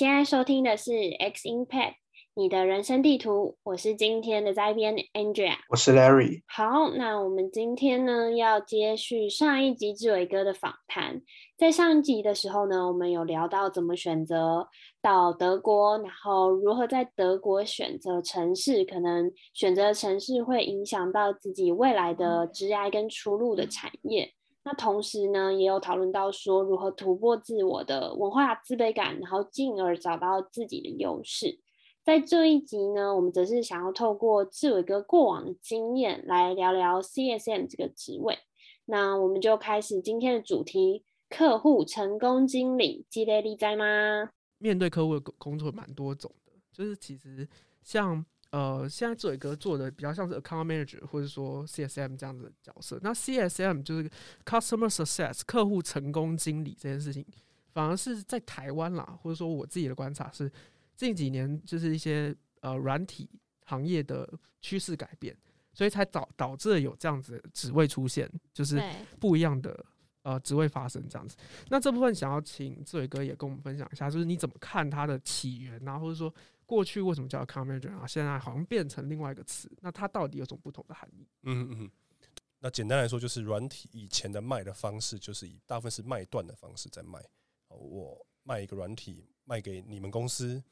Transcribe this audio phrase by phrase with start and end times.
[0.00, 1.96] 你现在收听的是 X Impact，
[2.32, 3.58] 你的人生地图。
[3.62, 6.40] 我是今天的摘编 Andrea，我是 Larry。
[6.48, 11.20] 好，那我们今天呢要接续上一集志伟哥的访谈。
[11.58, 14.66] 在上一集的时候呢，我们有聊到怎么选择
[15.02, 24.32] 到德国，然后如何在德国选择城市，可能选择城市会影响到自己未来的职业跟出路的产业。
[24.62, 31.58] 那同时呢，也有讨论到说如何突破自我的文化自卑感，然后进而找到自己的优势。
[32.02, 38.38] 在这一集呢，我们则是想要透过志伟哥过往的经验来聊聊 CSM 这个职位。
[38.84, 44.30] 那我们就开始今天的主题：客户成功经理，积累力在吗？
[44.58, 47.48] 面对客户的工作蛮多种的，就是其实
[47.82, 48.24] 像。
[48.50, 52.98] 呃，现在志伟哥做的比较像是 account manager 或者说 CSM 这样子的角色。
[53.00, 54.10] 那 CSM 就是
[54.44, 57.24] customer success 客户成功经理这件事情，
[57.72, 60.50] 反而是在台湾啦，或者说我自己的观察是，
[60.96, 63.30] 近几年就是一些呃软体
[63.66, 64.28] 行业的
[64.60, 65.36] 趋势改变，
[65.72, 68.82] 所以才导导致有这样子职位出现，就是
[69.20, 69.86] 不一样的
[70.22, 71.36] 呃职位发生这样子。
[71.68, 76.34] 那这部分想要请志伟哥也跟我们分享一下，就是你怎么看它的起源啊，或者说。
[76.70, 78.06] 过去为什么叫 commander 啊？
[78.06, 81.26] 现在好像变成另外一个词，那它到底有什么不同的含义？
[81.42, 81.90] 嗯嗯，
[82.60, 87.20] 那简单来说，就是软体以前的卖的方式，就是以大部分是卖断的方式在卖。
[87.66, 90.62] 我卖一个软体卖给你们公司，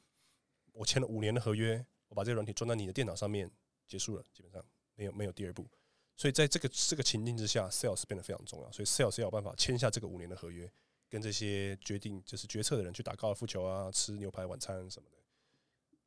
[0.71, 3.51] 我签了五年的合约，我把这个软体装在你的电脑上面，
[3.85, 4.63] 结束了，基本上
[4.95, 5.67] 没有没有第二步。
[6.15, 8.71] 所以在这个这个情境之下，sales 变得非常重要。
[8.71, 10.71] 所以 sales 要有办法签下这个五年的合约，
[11.09, 15.17] 跟这些决定就是决策的人去打高尔夫球啊，吃牛排晚餐什么的。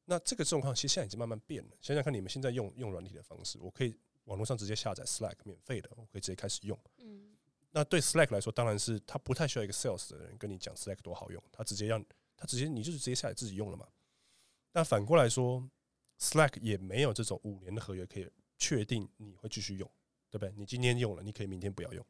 [0.04, 1.70] 那这个状况其实现在已经慢慢变了。
[1.80, 6.78] 想想看，你们现在用用软体的方式，我可以网络上直接下载 Slack 免费的，我可以直接开始用。
[6.98, 7.36] 嗯，
[7.70, 12.04] 那对 Slack 来说，当然是他不太需要一个 Sales 的人跟你讲 Slack 多好用，他直接让
[12.36, 13.86] 他直接你就是直接下载自己用了嘛。
[14.72, 15.68] 那反过来说
[16.18, 19.88] ，Slack 也没有这种五年的合约可以确定你会继续用，
[20.30, 20.52] 对不对？
[20.56, 22.04] 你今天用了，你可以明天不要用，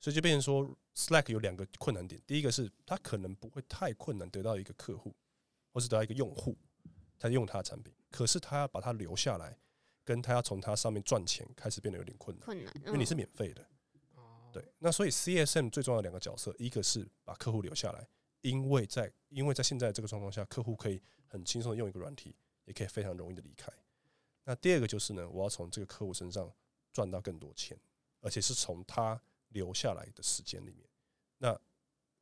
[0.00, 2.20] 所以就变成说 Slack 有两个困难点。
[2.26, 5.14] 第一个是它可能不会太困难得到一个客户，
[5.72, 6.56] 或是得到一个用户。
[7.20, 9.56] 他用他的产品，可是他要把它留下来，
[10.02, 12.46] 跟他要从它上面赚钱，开始变得有点困难。
[12.46, 13.64] 困难，因为你是免费的。
[14.50, 14.64] 对。
[14.78, 18.08] 那所以 CSM 最重要的两个角色，一个是把客户留下来，
[18.40, 23.70] 因为在因为在现在这个状况下，客户可以很轻松的用一个软体，也可以非常容易的离开。
[24.44, 26.50] 那第二个就是呢，我要从这个客户身上
[26.90, 27.78] 赚到更多钱，
[28.22, 30.88] 而且是从他留下来的时间里面。
[31.36, 31.60] 那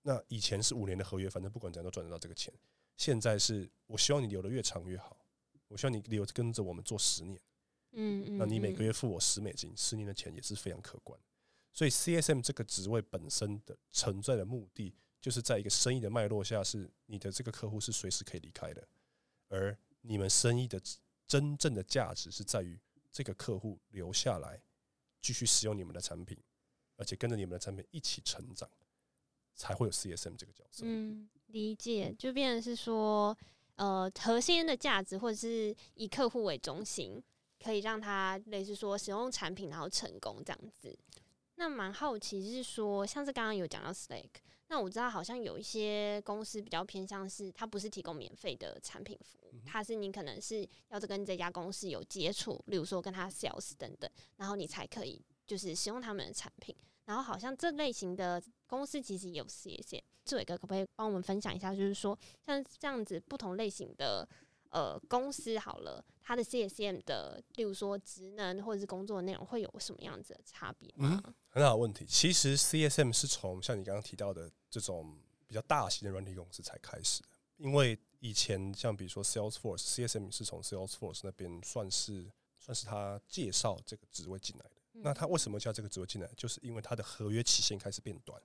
[0.03, 2.53] 那以前是五年的合约，反正不管怎样都赚得到这个钱。
[2.99, 5.17] 现在是我希望你留的越长越好，
[5.69, 7.41] 我希望你留跟着我们做十年，
[7.93, 11.19] 嗯嗯，那你每个月付我十美金，十年的钱也是非常可观。
[11.73, 18.87] 所以 CSM 这个职位本身的存在的目的，就是在一个生意的脉络下，是你的这个客户是随时可以离开的，
[19.49, 20.83] 而你们生意的
[21.29, 22.77] 真正的价值是在于
[23.13, 24.61] 这个客户留下来，
[25.23, 26.37] 继续使用你们的产品，
[26.97, 28.69] 而且跟着你们的产品一起成长。
[29.59, 30.85] 才会有 CSM 这个角色。
[30.87, 33.37] 嗯，理解，就变成是说，
[33.75, 37.23] 呃，核心的价值或者是以客户为中心，
[37.63, 40.97] 可以让他类似说使用产品然后成功这样子。
[41.57, 44.29] 那蛮好奇是说，像是刚刚有讲到 Slack，
[44.69, 56.73] 那我知道好像有一些公司比较偏向是，它不是提供免费的产品服务，它是你可能是要跟这家公司有接触，例如说跟他 sales 等等，然后你才可以就是使用他们的产品。
[57.09, 61.75] 然后好像这类型的公司其实也有 CSM，志伟哥可不可以帮我们分享一下？
[61.75, 64.29] 就是说像这样子不同类型的
[64.69, 70.93] 呃公司，好了，它的 CSM 的，例如说职能或者是工作内容会有什么样子的差别？
[70.99, 71.19] 嗯，
[71.49, 72.05] 很好问题。
[72.05, 75.17] 其实 CSM 是从像你刚刚提到的这种
[75.47, 84.78] 比较大型的软体公司才开始的，因为以前像比如说 Salesforce，CSM 是从 Salesforce 那边算是算是他介绍这个职位进来的。
[85.03, 86.29] 那他为什么叫这个职位进来？
[86.37, 88.41] 就是因为他的合约期限开始变短，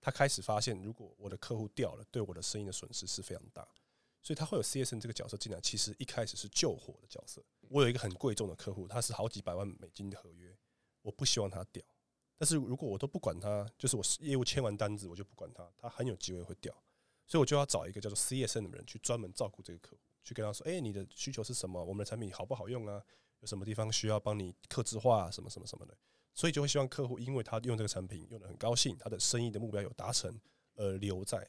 [0.00, 3.66] 他开始发现，如果我的客户掉了，对我的生意的损失是非常大，
[4.22, 5.60] 所以他会有 CSN 这个角色进来。
[5.60, 7.42] 其实一开始是救火的角色。
[7.68, 10.56] 我有一个很贵重的客户，他是好几百万美金的合约，
[11.02, 11.82] 我不希望他掉。
[12.38, 16.74] 但是如果我都不管他，就是我业务签完单子，我就不管他，他很有机会会掉。
[17.26, 21.84] 所以我就要找一个叫做 CSN 的人去专门照顾这个客户，去跟他说：“哎，你的需求是什么？
[21.84, 23.00] 我们的产品好不好用啊？”
[23.40, 25.96] 有什么地方需要帮你刻字化什么什么什么的，
[26.34, 30.38] 所以就会希望客户，因为他用这个产品用的很高兴，他的生意的目标有达成，
[30.76, 31.46] 而留在，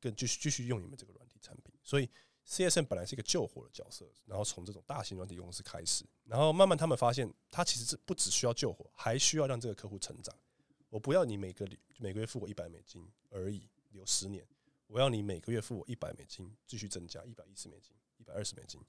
[0.00, 1.74] 更继续继续用你们这个软体产品。
[1.82, 2.08] 所以
[2.46, 10.34] CSM 本来是一个救火的角色，然后从这种大型软体公司开始，然后慢慢他们发现，他其实是不只需要救火，还需要让这个客户成长。
[10.88, 11.68] 我不要你每个
[11.98, 14.46] 每个月付我一百美金而已，留十年，
[14.86, 18.80] 我要你每个月付我一百美金，继续增加一百一十美金、一百二十美金，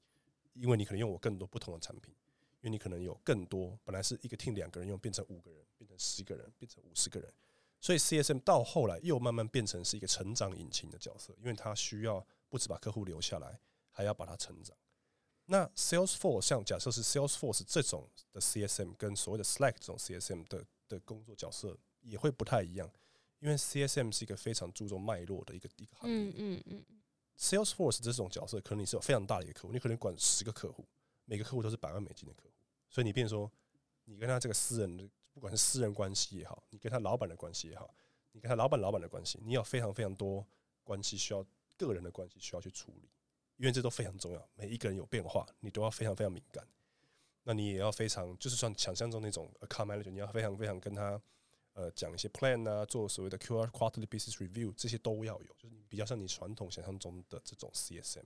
[0.53, 2.15] 因为你可能用我更多不同的产品，
[2.61, 7.31] 因为你可能有更多本来是一个 team 两个人用，变成五个人，变成十个人，变成五十个人，
[7.79, 13.59] 所以 CSM 到后来又慢慢变成是一个成长引擎的角色，因为它需要不止把客户留下来，
[13.91, 14.75] 还要把它成长。
[15.45, 22.91] 那 Salesforce 像假设是 Salesforce 这种的 CSM 跟所谓的 Slack 这种 CSM 的的工作角色也会不太一样，
[23.39, 26.15] 因为 CSM 是一个非常注重脉络的一个一个行业。
[26.15, 26.85] 嗯嗯嗯
[27.39, 30.85] ，Salesforce 这种角色，可能你是有非常大的一个客户，你可能管十个客户，
[31.29, 32.55] 每个客户都是百万美金的客户，
[32.89, 33.49] 所以你变说，
[34.05, 37.93] 你跟他这个私人的，不管是私人关系也好，你跟他老板的关系也好，
[38.31, 40.43] 你跟他老板老板的关系，你有非常非常多
[40.83, 41.45] 关系需要
[41.77, 43.07] 个人的关系需要去处理，
[43.57, 46.67] 因为这都非常重要，每一个人有变化，你都要非常非常敏感。
[47.43, 51.21] 那你也要非常，就是像想象中那种 account manager，你要非常非常跟他
[51.73, 58.23] 呃讲一些 plan 啊，做所谓的 QR quarterly business review，这些都要有，就是比较像你传统想象中的这种 CSM。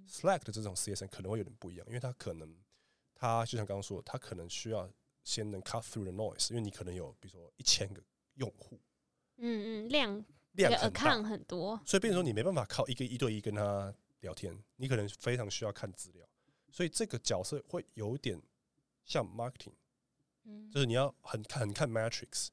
[0.00, 2.54] 嗯 Slack 的这种 CSM 可能会有点不一样，因为他可能
[3.14, 4.90] 他就像刚刚说的，它可能需要
[5.24, 8.02] 先能 cut through the noise，因为你可能有比如说一千个
[8.34, 8.80] 用户，
[9.36, 11.00] 嗯嗯，量量很大。
[11.00, 16.26] account 很多，所以变成说你没办法靠一个一对一跟他聊天，你可能非常需要看资料，
[16.70, 18.40] 所以这个角色会有点
[19.04, 19.74] 像 marketing，
[20.44, 20.70] 嗯。
[20.70, 22.48] 就是你要很看很看 metrics，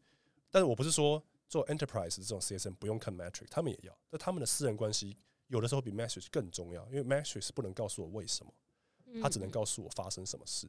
[0.52, 5.18] 但是我不是说做 enterprise 这种 CSN 不用看 metric，他们也要，但他们的私人关系
[5.48, 8.54] 有的时候比 message 更重要，因为 message 是不能告诉我为什么。
[9.22, 10.68] 它只能嗯告诉我发生什么事。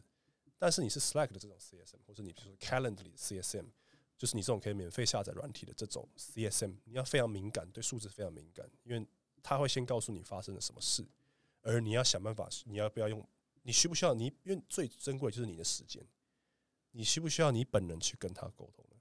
[0.61, 3.67] 但是你是 Slack 的这种 CSM，或者你比如说 Calendly 的 CSM，
[4.17, 9.05] 就是你这种可以免费下载软体的这种 CSM，你要非常敏感，对数字非常敏感，因为
[9.43, 11.05] 它会先告诉你发生了什么事，
[11.63, 13.29] 而你要想办法，你要不要用，
[13.63, 16.01] 你需不需要你，因为最珍贵就是你的时间，
[16.93, 18.97] 你需不需要你本人去跟他沟通呢？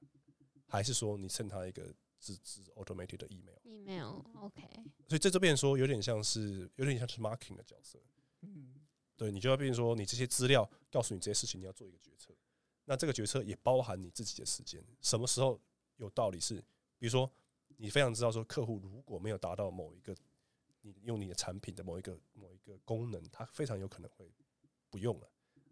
[0.68, 4.64] 还是说你 send 他一个自自 automated 的 email？email OK，
[5.08, 8.00] 所以这就变成说有点像是有点像是 marketing 的角色。
[8.42, 8.82] 嗯，
[9.16, 12.34] 对你就要变成说，你这些资料告诉你这些事情，你要做一个决策。
[12.86, 15.60] 那这个决策也包含你自己的时间，什么时候
[15.98, 16.56] 有道理是，
[16.98, 17.30] 比如说
[17.78, 20.16] 你非常知道说，客户如果没有达到某一个
[20.82, 24.32] 你用你的产品的某一个某一个功能，他非常有可能会
[24.90, 25.30] 不用了。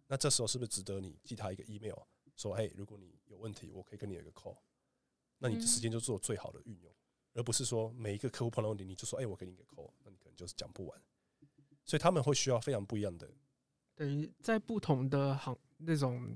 [0.07, 1.97] 那这时候是不是值得你寄他一个 email，
[2.35, 4.57] 说，嘿，如果你有问题，我可以跟你有一个 call，
[5.47, 6.91] 那你的时间就做最好的运用，
[7.33, 11.01] 而不是说每一个客户碰到问题，你就说，哎，我给你一个 call，那你可能就是讲不完。
[11.85, 13.29] 所以他们会需要非常不一样的
[13.93, 16.35] 等于在不同的行那种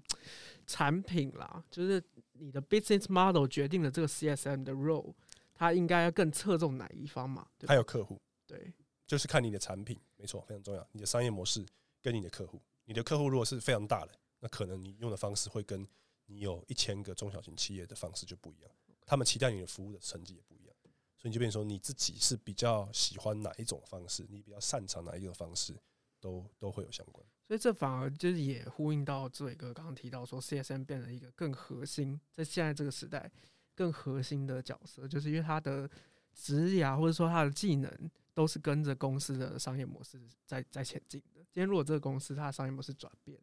[0.68, 2.02] 产品啦，就是
[2.34, 5.14] 你的 business model 决定了这个 CSM 的 role，
[5.56, 7.48] 它应该要更侧重哪一方嘛？
[7.58, 8.72] 对还有客户，对，
[9.08, 10.88] 就是看你的产品，没错，非常重要。
[10.92, 11.66] 你的商业模式
[12.02, 15.86] 跟你的客户，你的客户如果是非常大的，那可能你用的方式会跟
[16.28, 18.72] 你有一千个中小型企业的方式就不一样，
[19.10, 20.76] 他们期待你的服务的成绩也不一样，
[21.18, 25.74] 所以你就变成说你自己是比较喜欢哪一种方式，你比较擅长哪一个方式，
[26.20, 27.26] 都都会有相关。
[27.48, 33.32] 所以这反而就是也呼应到志伟哥刚刚提到说，CSM 变成一个更核心，在现在这个时代
[33.74, 35.90] 更核心的角色，就是因为他的
[36.36, 41.42] 职涯或者说他的技能都是跟着公司的商业模式在在前进的。
[41.52, 43.40] 今天如果这个公司它的商业模式转变，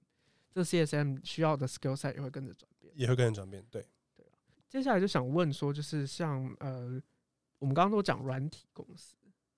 [0.53, 2.93] 这 CSM 需要的 skill set 也会跟着转变。
[2.97, 3.85] 也会跟着转变，对，
[4.77, 7.03] 接下来就想问说，就是像呃，
[7.59, 9.17] 我们刚刚都讲软体公司，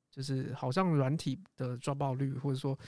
[0.08, 2.78] 就是好像软体的抓爆率，或者说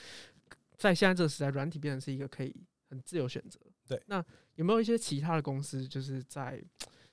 [0.77, 2.55] 在现在这个时代，软体变成是一个可以
[2.89, 3.59] 很自由选择。
[3.85, 4.23] 对那
[4.55, 6.63] 有没有一些其他的公司，就是在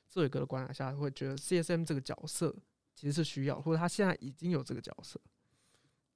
[0.09, 2.55] 这伟哥的观察下，会觉得 CSM 这个角色
[2.95, 5.21] 其实是需要，或者他现在已经有这个角色？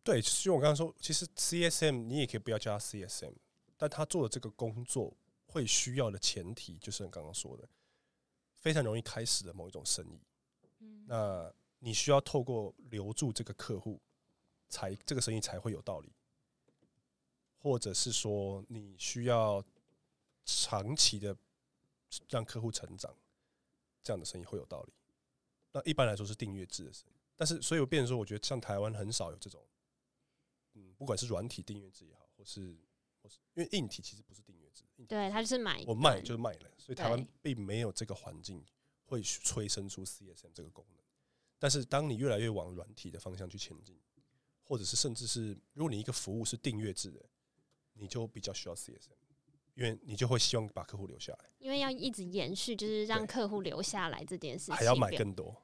[0.05, 3.35] 对，就我刚刚说，其实 CSM 你也可以不要叫他 CSM，
[3.77, 5.17] 但他做的这个工作
[5.47, 7.69] 会需要的前提，就是你刚刚说的，
[8.63, 10.21] 非常容易开始的某一种生意。
[10.79, 14.01] 嗯那你需要透过留住这个客户，
[14.69, 16.13] 才这个生意才会有道理，
[17.59, 19.63] 或者是说你需要
[20.45, 21.37] 长期的
[22.29, 23.13] 让客户成长，
[24.01, 24.93] 这样的生意会有道理。
[25.73, 29.61] 那一般来说是订阅制的生意，但是所以我变成说，我觉得像台湾很少有这种，
[30.75, 32.77] 嗯，不管是软体订阅制也好，或是
[33.21, 34.62] 或是因为硬体其实不是订阅
[35.07, 38.65] 对，他就是买我卖就是卖了，所以台湾并没有这个环境
[39.05, 41.03] 会催生出 CSM 这个功能。
[41.59, 43.97] 但是当你越来越往软体的方向去前进，
[44.65, 47.21] 或者是甚至是如果你一个服务是订阅制的，
[47.95, 49.11] 你就比较需要 CSM，
[49.75, 55.55] 因为你就会希望把客户留下来，因为要一直延续，就是让客户留下来这件事情，还要买更多。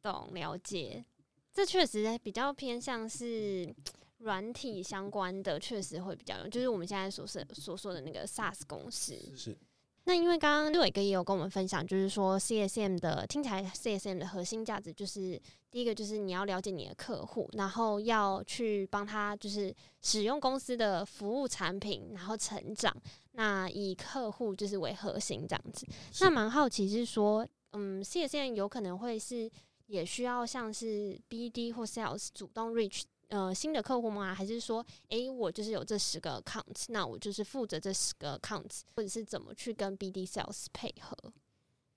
[0.00, 1.04] 懂了解。
[1.52, 3.74] 这确实比较偏向是
[4.22, 9.16] 软体相关的，确实会比较用，就是我们现在所说所说的那个 SaaS 公司。
[9.36, 9.56] 是
[10.04, 22.92] 那因为刚刚六伟哥也有跟我们分享，就是说 CSM 的听起来 CSM 的核心价值就是第一个就是你要了解你的客户，然后要去帮他就是使用公司的服务产品，然后成长。
[23.34, 25.86] 那以客户就是为核心这样子。
[26.20, 29.48] 那蛮好奇是说，嗯，CSM 有可能会是
[29.86, 33.02] 也需要像是 BD 或 Sales 主动 reach。
[33.32, 34.34] 呃，新的客户吗？
[34.34, 41.16] 还是说，诶，我就是有这十个 account，那我就是负责这十个 account，或者是怎么去跟 BD sales 配合？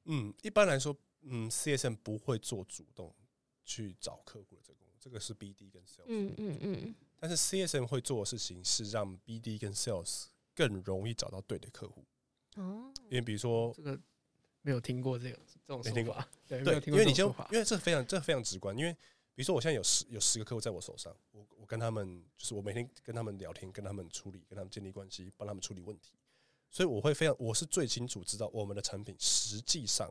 [0.05, 3.13] 嗯，一般来说，嗯，CSM 不会做主动
[3.65, 6.05] 去找客户的这个工作，这个是 BD 跟 sales。
[6.07, 6.95] 嗯嗯嗯。
[7.19, 12.05] 但是 CSM 会做的事情是让 BD 跟 sales 更容易找到对的客户。
[12.55, 12.93] 哦。
[13.09, 13.99] 因为比如说，这个
[14.61, 15.37] 没有听过这个
[15.67, 18.95] 这种说法，对，因为你就因为这非常这非常直观，因为。
[19.35, 26.13] 比如说，我现在有十有十个客户在我手上，我我跟他们就是我每天跟他们聊天，跟他们处理，跟他们建立关系，帮他们处理问题，
[26.71, 30.09] 所以我会非常，我是最清楚知道我们的产品实际上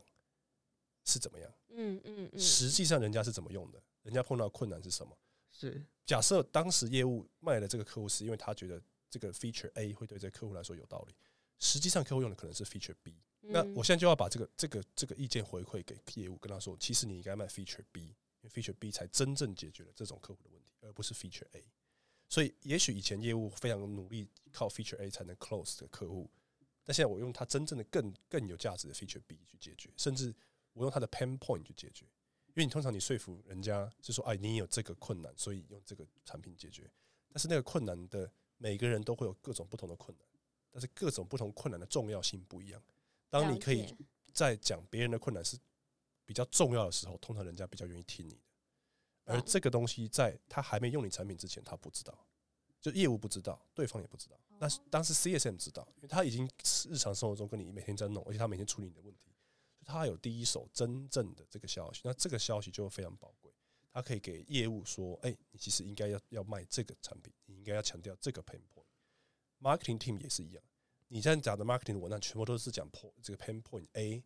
[1.03, 5.17] 是怎么样，嗯嗯嗯，实际上人家是怎么用的，人家碰到困难是什么？
[5.51, 8.79] 是假设当时业务卖的这个客户是因为他觉得
[9.09, 11.15] 这个 feature A 会对这个客户来说有道理，
[11.57, 18.13] 实际上客户用的可能是 feature B，那我现在就要把这个这个这个意见回馈给业务，跟他说，其实你应该卖 feature B。
[18.49, 21.63] Feature B 才真正解决了这种客户的问题，而不是 Feature A。
[22.27, 26.29] 所以，也许以前业务非常努力靠 Feature A 才能 close 的客户，
[26.83, 30.33] 但现在我用它真正的更更有价值的 Feature B 去解决，甚至
[30.73, 32.05] 我用它的 Pain Point 去解决。
[32.47, 36.89] 因为你通常你说服人家是说，哎，你有这个困难，所以用这个产品解决。
[37.31, 40.25] 但是那个困难的每个人都会有各种不同的困难，
[40.71, 42.81] 但是各种不同困难的重要性不一样。
[43.29, 43.95] 当你可以
[44.33, 45.57] 在讲别人的困难是。
[46.25, 48.41] 比较重要的时候，通常人家比较愿意听你的。
[49.25, 52.27] 而这个东西在他还没用你产品之前，他不知道，
[52.79, 54.39] 就业务不知道，对方也不知道。
[54.59, 56.49] 那是当时 CSM 知道，因为他已经
[56.87, 59.31] 日常生活中跟你每天在弄，而且他每天处理你的问题，
[59.83, 62.01] 他有第一手真正的这个消息。
[62.03, 63.51] 那这个消息就非常宝贵，
[63.91, 68.85] 他可以给业务说：“哎，你其实应该要要卖这个产品，你应该要强调这个 pain point。”
[69.59, 70.63] Marketing team 也是一样，
[71.07, 74.23] 你现在讲的 marketing 文案全部都是讲 point 这个 pain point A。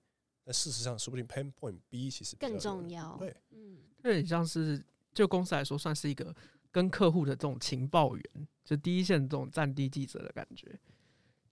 [0.50, 3.16] 那事实上，说不定 pain point B 其实更重要。
[3.18, 6.36] 对，嗯，有点像是就公司来说，算是一个
[6.72, 8.24] 跟客户的这种情报员，
[8.66, 10.68] 就第一线这种战地记者的感觉。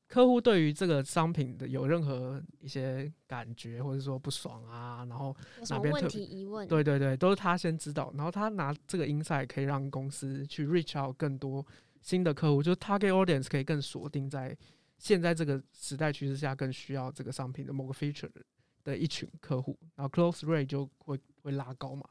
[0.08, 5.36] 客户对于这个商品的有任何一些感觉，或者说不爽啊，然后
[5.70, 11.64] 哪边问题疑问，对对对，都是他先知道，然后他拿这个 insight 可以让公司去 reach out 更多
[12.02, 14.58] 新的客户，就是 target audience 可以更锁定在
[14.98, 18.42] 现在这个时代趋势下更需要这个商品的某个 feature 的。
[18.88, 22.10] 的一群客户，然后 close rate 就会会拉高嘛，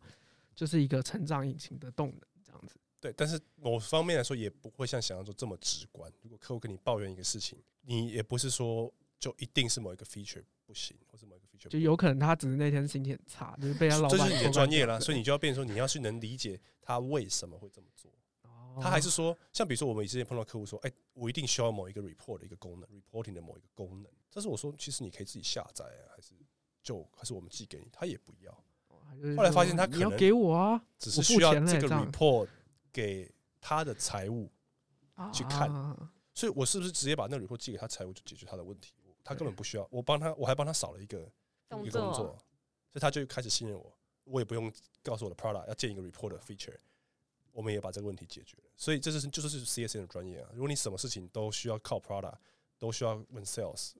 [0.55, 2.77] 就是一个成长引擎的动能这样子。
[3.01, 6.13] 对，但是某方面来说也不会像想象中这么直观。
[6.21, 14.19] 如果客户跟你抱怨一个事情，你也不是说就一定是某一个 feature 不行，或者某一个 feature 就有可能他只是那天心情很差，就是被他老板。
[14.19, 18.13] 这是你的专业啦，所以你就要变成说你要去能理解他为什么会这么做。
[18.79, 24.13] 他还是说，像比如说我们之前碰到客户说，哎，我一定需要某一个 report 的一个功能，reporting 的某一个功能。
[24.31, 26.35] 但是我说，其实你可以自己下载啊，还是？
[26.87, 28.53] 就还是我们寄给你，他也不要。
[29.37, 32.47] 后来发现他可能给我啊，只是需要这个 report
[32.93, 33.29] 给
[33.61, 34.49] 他的财务
[35.33, 35.69] 去看。
[36.33, 38.93] 所以我是不是直接把那个 report 寄给他财务，就解决他的问题？
[39.25, 41.29] 他根本不需要我帮他，我还帮他少了一个
[41.83, 42.39] 一个工作，
[42.93, 43.93] 所以他就开始信任我。
[44.23, 46.77] 我也不用告诉我的 product 要建一个 report 的 feature，
[47.51, 48.65] 我们也把这个问题解决了。
[48.77, 50.49] 所以这就是就是 CSN 的专业啊。
[50.53, 52.37] 如果你什么事情都需要靠 product，
[52.79, 53.93] 都需要问 sales。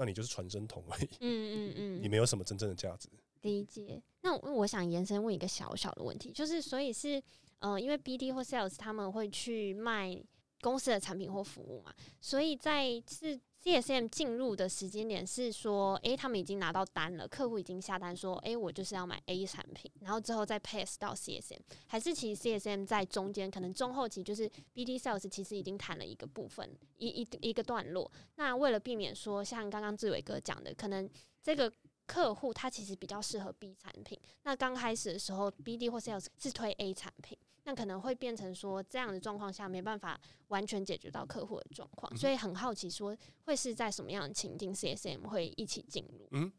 [0.00, 3.06] 那你就是传声筒而已，嗯嗯嗯，你没有什么真正的价值。
[3.42, 4.02] 理解。
[4.22, 7.22] 那我想延伸问一个小小的问题，就是所以是，
[7.58, 10.18] 呃，因为 BD 或 Sales 他们会去卖
[10.62, 13.38] 公司的产品或服务嘛，所以在是。
[13.62, 28.10] CSM 进入的时间点是说，诶，他们已经拿到单了，客户已经下单说，诶，我就是要买 A 产品，然后之后再 pass 到 CSM，还是其实 CSM 在中间，可能中后期就是 BD Sales 其实已经谈了一个部分，一一一个段落。
[28.36, 31.08] 那为了避免说，像刚刚志伟哥讲的，可能
[31.42, 31.70] 这个
[32.06, 37.36] 客户他其实比较适合 B 产品，那刚开始的时候 BD 或 Sales 是推 A 产品。
[37.70, 46.26] 那可能会变成说这样的状况下没办法完全解决到客户的状况，所以很好奇说会是在什么样的情境，CSM 会一起进入？
[46.32, 46.52] 嗯，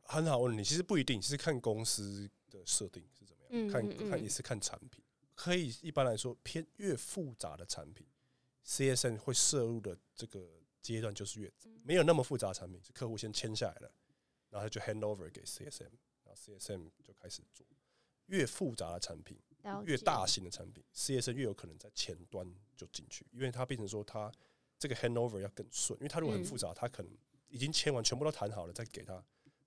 [0.00, 5.04] 很好问你，其实不一定，是看公司的设定是怎么样，看看也是看产品。
[5.34, 8.06] 可以一般来说偏越复杂的产品
[8.64, 11.52] ，CSM 会摄入的这个阶段就是越。
[11.84, 13.92] 没有那么复杂的产品，是客户先签下来了，
[14.48, 15.90] 然后就 hand over 给 CSM，
[16.24, 17.66] 然后 CSM 就开始做。
[18.28, 19.38] 越复杂的产品。
[19.84, 24.30] 越大型的产品，CS 越有可能在前端就进去，因为它变成说它
[24.78, 27.12] 这个 handover 要更顺，因为它如果很复杂，它可能
[27.48, 29.22] 已经签完，全部都谈好了，再给他，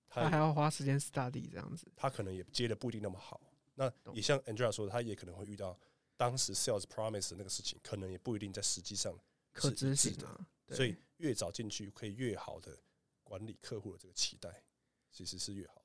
[0.08, 1.86] 他还要花时间 study 这样子。
[1.94, 3.40] 他可能也接的不一定那么好。
[3.74, 5.78] 那也像 Angela 说的，他也可能会遇到
[6.16, 9.18] 当时 sales promise 的那个事情，可能也不一定在实际上
[9.52, 12.78] 可执行啊，对所以越早进去，可以越好的
[13.22, 14.62] 管理客户的这个期待，
[15.10, 15.83] 其实是越好的。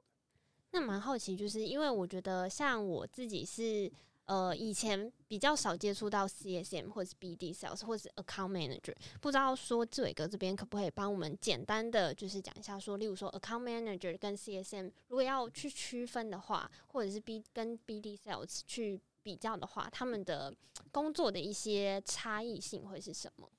[0.71, 3.91] 那蛮好奇，就是因为我觉得像我自己是
[4.25, 18.15] 呃以前比较少接触到 CSM 或者是 BD sales 或者是 account manager，不知道说志伟哥这边可不可以帮我们简单的就是讲一下说，例如说 account manager 跟 CSM 如果要去区分的话，或者是 B 跟 BD
[18.17, 20.55] sales 去比较的话，他们的
[20.91, 23.49] 工作的一些差异性会是什么？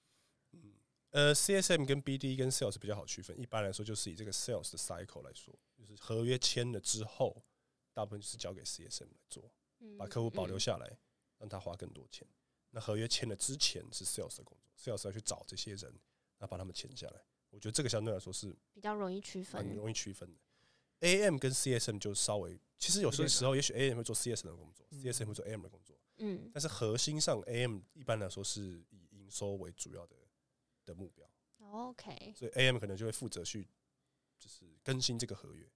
[1.10, 3.36] 呃，CSM 跟 BD 跟 Sales 比较好区分。
[3.36, 5.52] 一般来说，就是以这个 Sales 的 cycle 来说，
[5.90, 7.42] 就是合约签了之后，
[7.92, 9.52] 大部分就是交给 CSM 来做，
[9.98, 10.98] 把客户保留嗯下来，
[11.38, 12.24] 让他花更多钱。
[12.70, 15.92] 那合约签了之前是 Sales 的工作，Sales 要去找这些人，
[16.38, 17.24] 那把他们签下来。
[17.50, 19.74] 我觉得这个相对来说是比较容易区分很。
[19.74, 20.38] 容易区分的。
[21.00, 30.14] AM 跟 CSM 就稍微，其实有些时候也许 AM 会做 CSM 的工作，CSM 会做 AM 的工作，嗯但是核心上 AM 一般来说是以营收为主要的
[30.84, 31.28] 的目标。
[31.58, 33.66] ，OK，所以 AM 可能就会负责去
[34.38, 35.68] 就是更新这个合约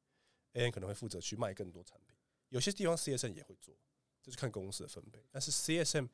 [0.54, 2.16] ，AM 可能会负责去卖更多产品。
[2.48, 3.76] 有些地方 CSM 也会做，
[4.22, 5.24] 就是看公司的分配。
[5.30, 6.08] 但是 CSM，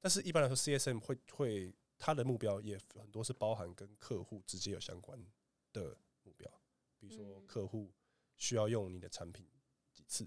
[0.00, 5.18] 但是一般来说 CSM 会会它的目标也很多是包含跟客户直接有相关
[5.72, 6.50] 的目标，
[6.98, 7.92] 比如说嗯客户
[8.36, 9.46] 需要用你的产品
[9.92, 10.24] 几次，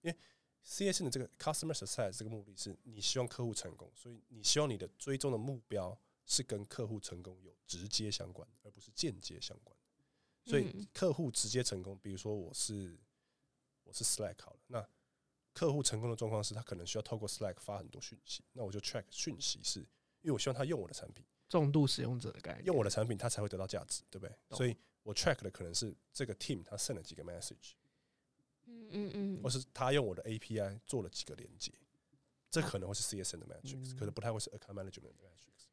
[0.00, 0.16] 因为
[0.64, 9.75] CSM 的这个 customer success 这个目的是你希望客户成功，所以你希望你的追踪的目标是跟客户成功有直接相关，而不是间接相关。
[10.46, 10.86] 所以嗯。
[10.94, 12.96] 客户直接成功，比如说我是
[13.84, 14.88] 我是 Slack 好了，那
[15.52, 19.80] 客户成功的状况是他可能需要透过 Slack 发很多讯息，那我就 track 讯息是，
[20.22, 24.36] 因为我希望他用我的产品，重度使用者的概念，用我的产品他才会得到价值，对不对？
[24.56, 27.72] 所以我 track 的可能是这个 team 他 send 了几个 message，
[28.66, 29.42] 嗯嗯嗯。
[29.42, 31.72] 或，是他用我的 API 做了几个连接，
[32.50, 33.96] 这可能会是 CSN 的 metrics，、嗯。
[33.96, 35.66] 可能不太会是 account management 的 metrics。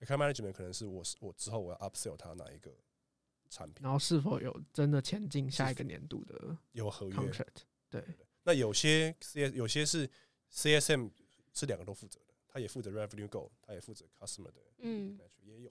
[0.00, 2.74] account management 可能是我我之后我要 upsell 他哪一个
[3.52, 7.14] 产品，然后是否有真的前进下一个年度的有合约。
[7.14, 7.64] contract？
[7.90, 8.02] 对，
[8.42, 10.08] 那有些 C 有些是
[10.50, 11.10] CSM
[11.52, 15.70] 是两个都负责的，他也负责 revenue goal，他也负责 customer 的嗯也有。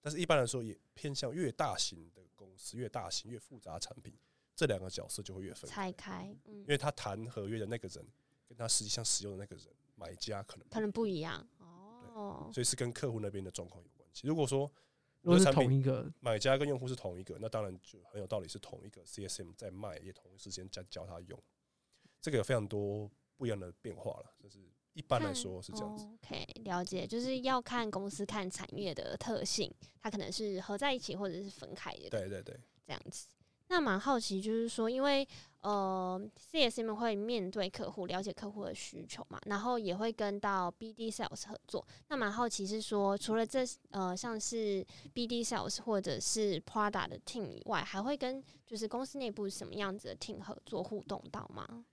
[0.00, 4.12] 但是一般来说，也偏向越大型的公司、越大型、越复杂的产品，
[4.56, 8.04] 这两个角色就会越分开拆，开，嗯因，为他谈合约的那个人
[8.48, 12.50] 跟他实际上使用的那个人，买家可能可能不一样哦。
[12.52, 14.26] 所以是跟客户那边的状况有关系。
[14.26, 14.72] 如果说
[15.22, 21.38] 如果是同一个，买家跟用户是同一个，那当然就很有道理是同一个 CSM 在卖，也同一时间在教他用。
[22.20, 24.58] 这个有非常多不一样的变化了，就是
[24.92, 26.06] 一般来说是这样子。
[26.22, 33.28] OK，了解，就是要看公司看产业的特性，它可能是合在一起或者是分开的对对对，这样子。
[33.68, 35.26] 那蛮好奇，就是说，因为
[35.62, 36.20] 呃
[36.50, 41.86] ，CSM 会面对客户，了解客户的需求嘛，然后也会跟到 BD sales 合作。
[42.08, 44.82] 那蛮好奇是说，除了这呃像是
[45.14, 51.84] BD sales 或者是 Prada 的 team 以外，还会跟就是公司内部什么样子的 team 合作互动到吗？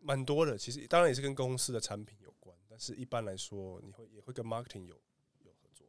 [0.00, 0.58] 蛮多的。
[0.58, 5.00] 其实当然也是跟公司的产品有关，但是一般来说，你会也会跟 marketing 有
[5.40, 5.86] 有合作，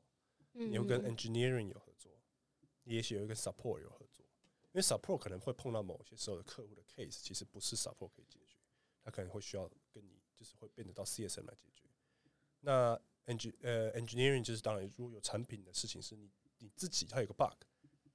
[0.54, 2.14] 嗯，你会跟 engineering 有合作，
[2.86, 4.05] 也许有一个 support 有合作。
[4.76, 8.58] 因为 support 可能会碰到某些时候的客户的 case，其实不是 support 可以解决，
[9.02, 11.86] 他可能会需要跟你就是会变得到 CSM 来解决。
[12.60, 12.94] 那
[13.28, 17.54] eng 呃 engineering 就是当然，如果有产品的事情是你你自己它有个 bug，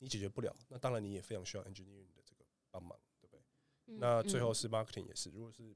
[0.01, 3.42] 你解决不了，那当然你也非常需要 engineering 的这个帮忙，对不对？
[3.87, 5.75] 嗯那最后嗯是 marketing 也是，如果是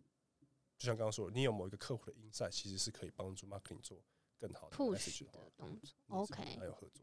[0.76, 4.04] 就像刚刚说的，你有某一个客户的 insight，其实是可以帮助 marketing 做
[4.38, 7.02] 更好的 push 的动作，OK，还有合作。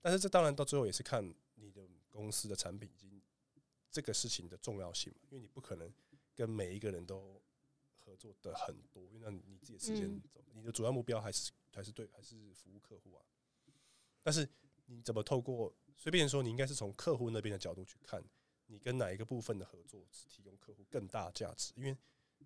[0.00, 3.15] 但是这当然到最后也是看你的公司的产品以及
[3.96, 5.90] 这个事情的重要性嘛，因为你不可能
[6.34, 7.40] 跟每一个人都
[7.96, 10.20] 合作的很多，因为那你自己的时间
[10.52, 13.24] 你的主要目标还是还是对还是服务客户啊。
[14.22, 14.46] 但是
[14.84, 18.22] 你怎么透过随便说，你应该是从客户那边的角度去看，
[18.66, 21.96] 你跟哪一个部分的合作是提供客户更大价值，因为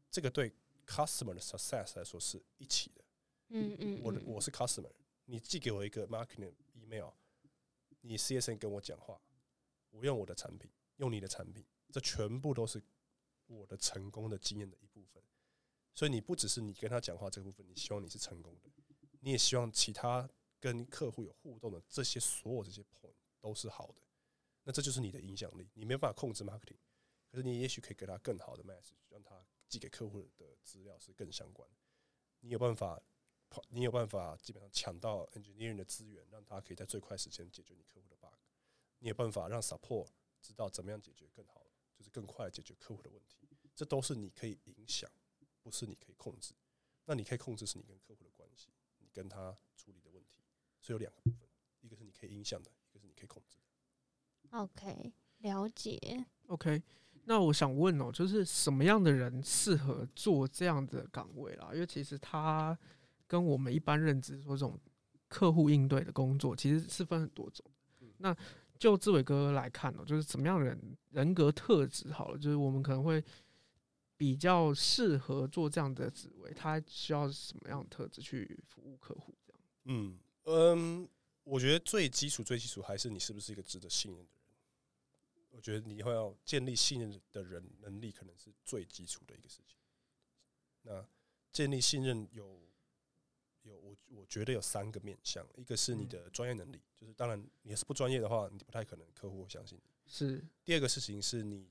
[0.09, 0.53] 这个对
[0.87, 3.05] customer 的 success 来说是一起的。
[3.49, 4.93] 嗯嗯，嗯我的我是 customer，
[5.25, 7.11] 你寄给我一个 marketing email，
[8.03, 9.21] 你 CSN 跟我讲话，
[9.91, 12.81] 我用我的产品，用你的产品，这全部都是
[13.47, 15.23] 我的成功的经验的一部分。
[15.95, 18.71] 所以你不只是你跟他讲话这部分，你希望你是成功的，
[19.21, 24.01] 你也希望其他跟客户有互动的这些所有这些 point 都是好的。
[24.63, 26.79] 那这就是你的影响力，你没办法控制 marketing，
[27.31, 31.69] 可是你也许可以给他更好的 message，让他寄给客户的资料是更相关。
[32.41, 33.03] 你有办法
[33.69, 38.39] 你有办法基本上抢到 engineering 的资源，让他可以在最快时间解决你客户的 bug。
[38.99, 40.09] 你有办法让 support
[40.40, 45.11] 知道怎么样解决更好，就是更快解决客户的问题，这都是你可以影响，
[45.62, 46.55] 不是你可以控制。
[47.05, 50.44] 那你可以控制是你跟客户的关系，你跟他处理的问题，
[50.81, 51.48] 所以有两个部分，
[51.81, 54.59] 一个是你可以影响的，一个是你可以控制的。
[54.59, 56.26] OK，了解。
[56.46, 56.83] OK，
[57.24, 61.70] 那我想问哦，就是什么样的人适合做这样的岗位啦？
[61.72, 62.79] 因为其实他
[63.26, 64.79] 跟我们一般认知说这种
[65.29, 67.64] 客户应对的工作，其实是分很多种。
[68.18, 68.37] 那
[68.81, 73.23] 就志伟哥来看哦，就是怎么样的人人格特质好了，就是我们可能会
[74.16, 79.37] 比较适合做这样的职位，他需要什么样的特质去服务客户？
[79.47, 81.09] 这样嗯嗯，
[81.45, 85.47] 我觉得最基础最基础还是你是不是一个值得信任的人。
[85.51, 89.77] 我觉得你会要建立信任的人能力，可能是最基础的一个事情。
[90.83, 91.07] 那
[91.53, 92.70] 建立信任有
[93.62, 99.85] 有我我觉得有三个面向，一个是你的专业能力，就是当然你是不专业的话，你不太可能客户会相信你。
[100.07, 101.70] 是第二个事情是你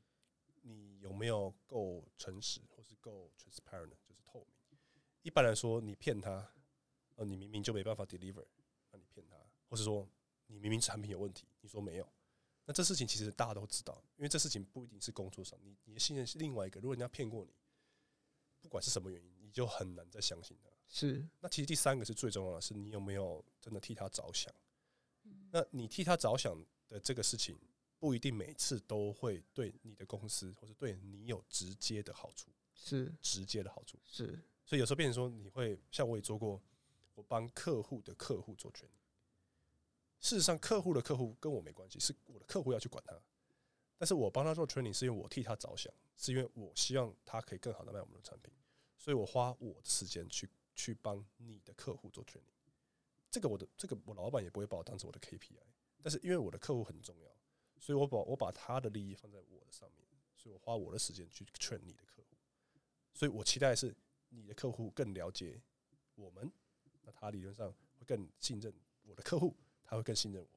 [0.62, 4.80] 你有没有够诚实，或是够 transparent，就是透明。
[5.22, 6.48] 一般来说，你骗他，
[7.16, 8.46] 呃，你明明就没办法 deliver，
[8.92, 9.36] 那你骗他，
[9.68, 10.08] 或是说
[10.48, 12.08] 你明明产品有问题，你说没有，
[12.66, 17.52] 那这事情其实大家都知道，因为这事情不一定是工作上，你你的信任是另外一个，如果人家骗过你，
[18.62, 20.69] 不管是什么原因，你就很难再相信他。
[20.90, 24.54] 是那其实第三个是最重要的，是你有没有真的替他着想。
[25.52, 27.58] 那你替他着想的这个事情，
[28.00, 34.00] 不一定每次都会对你的公司或者对你有直接的好处，是直接的好处。
[34.06, 36.62] 是所以有时候变成说，你会像我也做过，
[37.14, 38.94] 我帮客户的客户做权利。
[40.20, 43.16] 事实上，客户的客户跟我没关系，是我的客户要去管他。
[43.98, 48.54] 但是我帮他做 training，是因为我替他着想，是因为我希望他可以更好的卖我们的产品，
[48.98, 50.50] 所以我花我的时间去
[50.80, 52.54] 去帮你的客户做劝你。
[53.30, 55.58] 这个我的这个我老板也不会把我当成我的 KPI，
[56.02, 57.30] 但是因为我的客户很重要，
[57.78, 62.38] 所以我把我把他的利益放在我的上面，所以我花我的时间去劝你的客户。
[63.14, 63.94] 所以我期待是
[64.30, 65.62] 你的客户更了解
[66.16, 66.50] 我们，
[67.02, 70.50] 那他理论上会更信任我的客户，他会更信任我。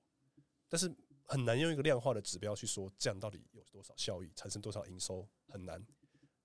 [0.68, 0.90] 但是
[1.24, 5.84] 很难用一个量化的指标去说这样到底有多少效益，产生多少营收，很难。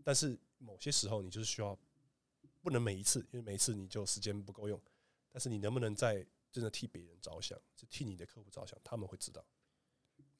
[0.04, 1.78] 但是某些时候你就是需要，
[2.67, 4.77] 不能每一次，因为每一次你就时间不够用。
[5.32, 9.41] 但是你能不能在真的替别人着想，是替你的客户着想，他们会知道。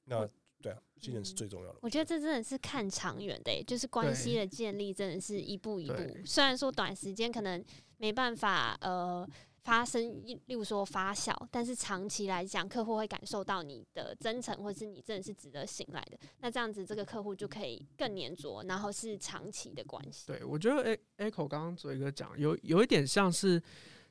[0.04, 0.30] 那
[0.62, 1.80] 对啊，信任是最重要的。
[1.82, 5.96] 我觉得这真的是看长远的欸、就是关系的建立真的是一步一步。
[6.26, 7.64] 虽然说短时间可能
[7.98, 9.26] 没办法呃
[9.68, 16.18] 发生，例如说发酵，但是长期来讲，客户会感受到你的真诚，或是你真的是值得信赖的。
[16.40, 20.28] 那这样子，这个客户就可以更粘着，然后是长期的关系。
[20.28, 23.62] 对，我觉得 A Echo 刚刚嘴哥讲有有一点像是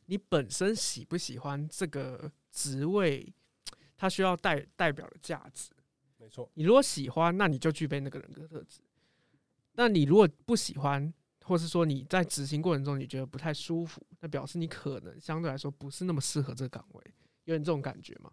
[0.05, 3.27] 你本身喜不喜欢这个职位，
[3.97, 5.71] 它需要代代表的价值。
[6.19, 8.83] 没错，你如果喜欢，那你就具备那个人格特质；
[9.73, 11.11] 那你如果不喜欢，
[11.47, 18.33] 或是说你在执行过程中你觉得不太舒服，那表示你可能相对来说不是那么适合这个岗位，有点这种感觉嘛？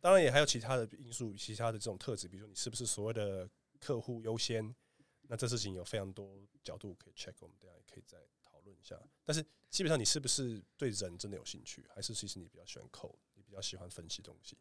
[0.00, 3.48] 当然也还有其他的因素，其他的这种特质，比如说你是不是所谓的
[3.80, 4.74] 客户优先，
[5.22, 8.96] 那这事情有非常多角度可以 check，我们等下也可以再讨论一下。
[9.24, 14.56] 但是基本上你是不是对人真的有兴趣，还是其实你比较喜欢 code，你比较喜欢分析东西，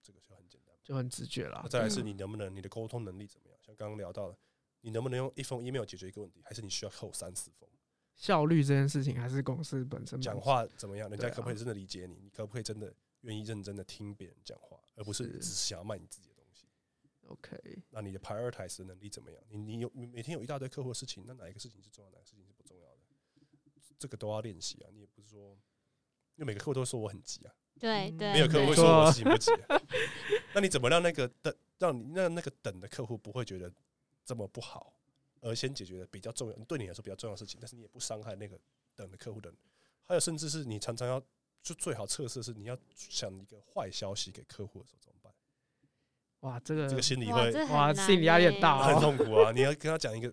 [0.00, 0.74] 这个就很简单。
[0.84, 1.68] 就很直觉啦那。
[1.68, 3.58] 再来是你能不能你的沟通能力怎么样？
[3.60, 4.38] 像刚刚聊到的，
[4.80, 7.68] 你能不能用一封 email 解决一个问题，还是你需要扣三四封？
[8.14, 11.08] 效率这件事情还是公司本身讲话怎么样？
[11.10, 12.16] 人家可不可以真的理解你？
[12.22, 16.66] 你可不可以真的愿意认真的听别人讲话，而不是是只是想要卖你自己的东西
[17.26, 17.82] ？OK。
[17.90, 19.42] 那你的 prioritize 的能力怎么样？
[19.48, 22.96] 你你有你每天有一大堆客户的事情，那哪一个事情是重要，哪个事情是不重要的？
[23.98, 24.90] 这个都要练习啊！
[24.92, 25.52] 你也不是说，
[26.36, 29.80] 因为每个客户都说我很急啊，嗯对对，没有客户会说我事情不急、啊。
[30.54, 33.72] 那你怎么让那个等让你让那个等的客户不会觉得
[34.26, 34.92] 这么不好，
[35.40, 38.60] 而先解决的比较重要，对你来说比较重要的事情，但是你也不伤害那个
[38.94, 39.58] 等的客户的人。
[40.04, 41.20] 还有甚至是你常常要
[41.62, 45.32] 就最好测试是你要想一个坏消息给客户的时候怎么办？
[46.40, 49.52] 哇，这个这个心理，会哇心理压力很欸大很哦痛苦啊！
[49.52, 50.32] 你要跟他讲一个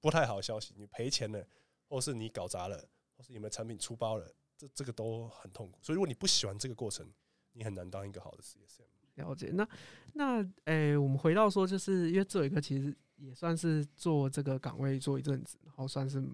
[0.00, 1.46] 不太好的消息，你赔钱了，
[1.88, 2.76] 或是你搞砸了，
[3.16, 5.78] 或是你们的产品出包了，这这个都很痛苦。
[5.82, 7.08] 所以如果你不喜欢这个过程，
[7.52, 8.84] 你很难当一个好的 CSM。
[9.16, 9.50] 了解。
[9.52, 9.68] 那
[10.14, 16.24] 那诶、我们回到说，就是因为这有一个其实也算是做这个岗位做一阵子，然后算是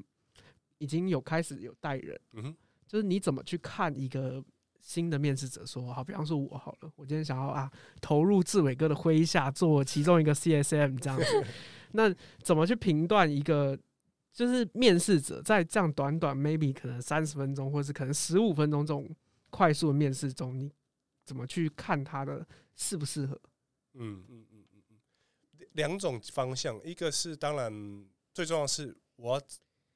[0.78, 4.44] 已经有开始有带人，嗯哼，就是你怎么去看一个
[4.80, 11.44] 新的面试者说，好，比方说我好了，我今天想要啊投入志伟哥的麾下做其中一个 CSM 这样子，
[11.92, 13.78] 那怎么去评断一个？
[14.34, 19.06] 就是面试者在这样短短 maybe 可能三十分钟，或是可能十五分钟这种
[19.50, 20.72] 快速的面试中，你
[21.24, 23.40] 怎么去看它的适不适合？
[23.94, 29.46] 嗯嗯嗯嗯嗯，两种方向，一个是当然最重要的是我要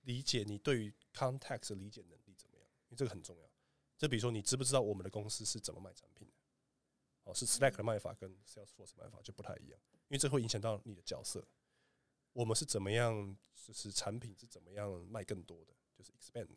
[0.03, 3.51] 理解你对于 context 的理解能力怎么样，因为这个很重要。
[3.97, 6.35] 就比如说你知不知道我们的公司是怎么卖产品的？
[7.25, 11.45] 哦，是 Slack 的卖法跟 Salesforce 的卖法就不太一样，因为这会影响到你的角色。
[12.33, 16.55] 我们是怎么样，就是产品是怎么样卖更多的，就是 expand 的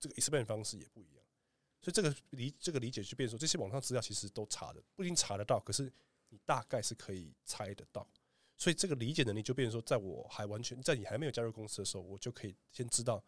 [0.00, 1.17] 这个 expand 方式也不一样。
[1.80, 5.92] 所以这个理这个理解就变成说，这些网上资料其实都查的，不一定查得到，可是
[6.28, 8.06] 你大概是可以猜得到。
[8.56, 13.22] 所以这个理解能力就变成说，在我还完全在你还没有加入公司的时候，我就可以先知道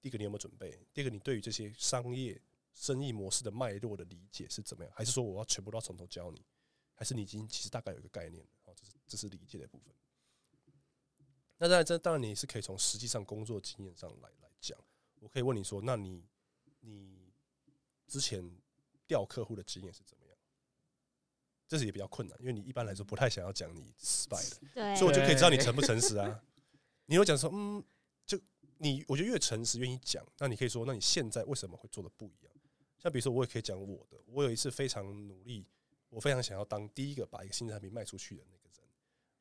[0.00, 2.40] 第一个你有没有准备，第二个你对于这些商业
[2.74, 6.44] 生意模式的脉络的理解是怎么样，还是说我要全部都要从头教你，
[6.94, 8.44] 还是你已经其实大概有一个概念？
[8.64, 9.94] 哦，这是这是理解的部分。
[11.56, 14.78] 那当然，这当然你是可以从实际上工作经验上来来讲。
[15.20, 16.24] 我可以问你说，那你
[16.80, 17.19] 你
[18.10, 18.44] 之前
[19.06, 20.36] 调客户的经验是怎么样？
[21.68, 26.42] 这是也比较困难，因为你一般来说不太想要讲你失败的，对，所以我就可以知道你诚不诚实啊。
[27.06, 27.82] 你有讲说，嗯，
[28.26, 28.36] 就
[28.78, 32.52] 你，我觉得越诚实，愿意讲，那你可以说，那你现在为什么会做的不一样？
[32.98, 35.64] 像比如说，我也可以讲我的，我有一次非常努力，
[36.08, 38.88] 我非常想要当第一个把一个新产品卖出去的那个人，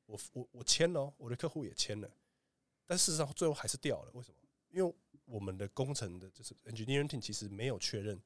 [0.05, 2.09] 我我我签了，我的客户也签了，
[2.85, 4.37] 但事实上最后还是掉了，为什么？
[4.69, 8.21] 因为我们的工程的就是 engineering team 其实没有确认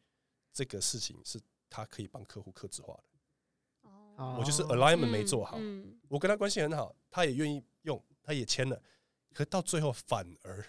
[0.53, 3.89] 这个事情是他可以帮客户克制化的。
[3.89, 4.37] 哦。
[4.39, 8.81] 我就是哦 alignment 没做好，嗯，我跟他关系很好，他也愿意用，他也签了，
[9.33, 10.63] 可到最后反而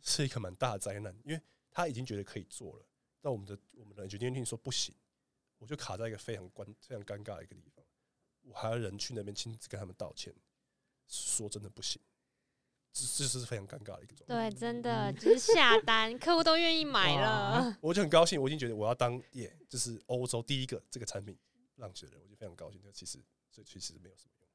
[0.00, 2.86] 是一个蛮大的灾难，因为他已经觉得可以做了，
[3.20, 4.94] 但我们的我们的 engineering 说不行，
[5.58, 7.84] 我就卡在一个非常关非常尴尬的一个地方，
[8.40, 10.34] 我还要人去那边亲自跟他们道歉，
[11.06, 12.00] 说真的不行，
[12.96, 14.50] 这这是非常尴尬的一个状态。
[14.50, 17.76] 对，真的就是下单，客户都愿意买了。
[17.82, 21.36] 我就很高兴，我已经觉得我要当耶，就是欧洲第一个这个产品
[21.76, 22.80] 浪起的人，我就非常高兴。
[22.82, 23.18] 这其实
[23.52, 24.48] 这其实没有什么用。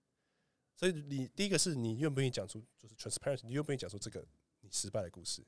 [0.76, 4.26] 所以你第一个是你愿不愿意讲出就是 transparency，你愿不愿意讲出这个
[4.62, 5.46] 你失败的故事？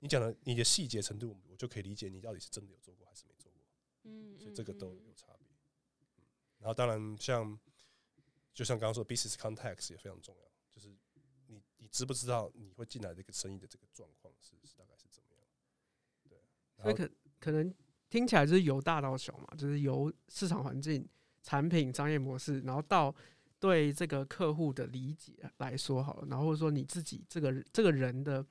[0.00, 3.62] 你讲的你的细节程度，我就可以理解你到底是真的有做过还是没做过。
[4.02, 5.48] 嗯，所以这个都嗯有差别。
[6.18, 6.24] 嗯，
[6.58, 7.56] 然后当然像
[8.52, 10.42] 就像刚刚说的，business context 也非常重要，
[11.94, 15.46] 知不知道你会进来这个生意的这个状况是是大概是怎么样？
[16.28, 16.38] 对，
[16.82, 17.72] 所以可可能
[18.10, 21.08] 听起来就是由大到小嘛，就是由市场环境、
[21.40, 23.14] 产品、商业模式，然后到
[23.60, 28.44] 对这个客户的理解来说好了，然后或者说你自己这个这个人的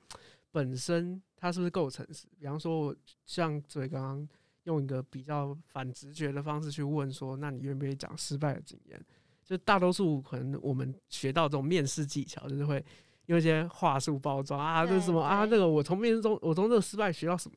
[0.50, 2.26] 本身他是不是够诚实？
[2.38, 4.28] 比方说，我像嘴刚刚
[4.62, 9.04] 用一个比较反直觉的方式去问说，那你愿不愿意讲失败的经验？
[9.44, 12.82] 就大多数可能我们学到这种面试技巧，就是会
[13.26, 15.44] 用一些话术包装啊，这是什么啊？
[15.44, 17.56] 那个我从面试中，我从这个失败学到什么？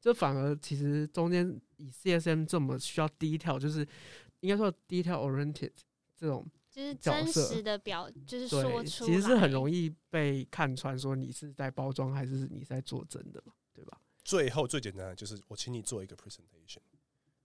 [0.00, 3.86] 就反而其实中间以 CSM 这么需要低调，就是
[4.40, 5.72] 应该说 detail oriented
[6.16, 9.86] 这种就是真实的表，就是说，出其实是很容易。
[9.86, 14.00] 易被看穿，说你是在包装还是你是在做真的嘛，对吧？
[14.24, 16.78] 最后最简单的就是我请你做一个 presentation，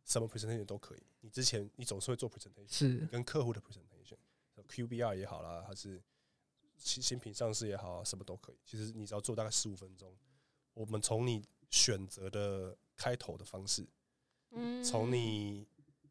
[0.05, 1.03] 什么 presentation 都可以。
[1.21, 6.01] 你之前你总是会做 presentation，是跟客户的 presentation，QBR 也好啦，还是
[6.83, 8.57] 新新品上市也好啊，什么都可以。
[8.65, 10.13] 其实你只要做大概十五分钟，
[10.73, 13.87] 我们从你选择的开头的方式，
[14.51, 15.65] 嗯从你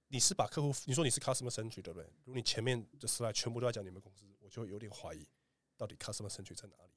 [0.08, 2.04] 你是把客户，你说你是 customer centric 对不对？
[2.24, 5.28] 如果你前面的 slide 全部都在讲你们公司，我就有点怀疑，
[5.76, 6.92] 到底 customer centric 在哪里，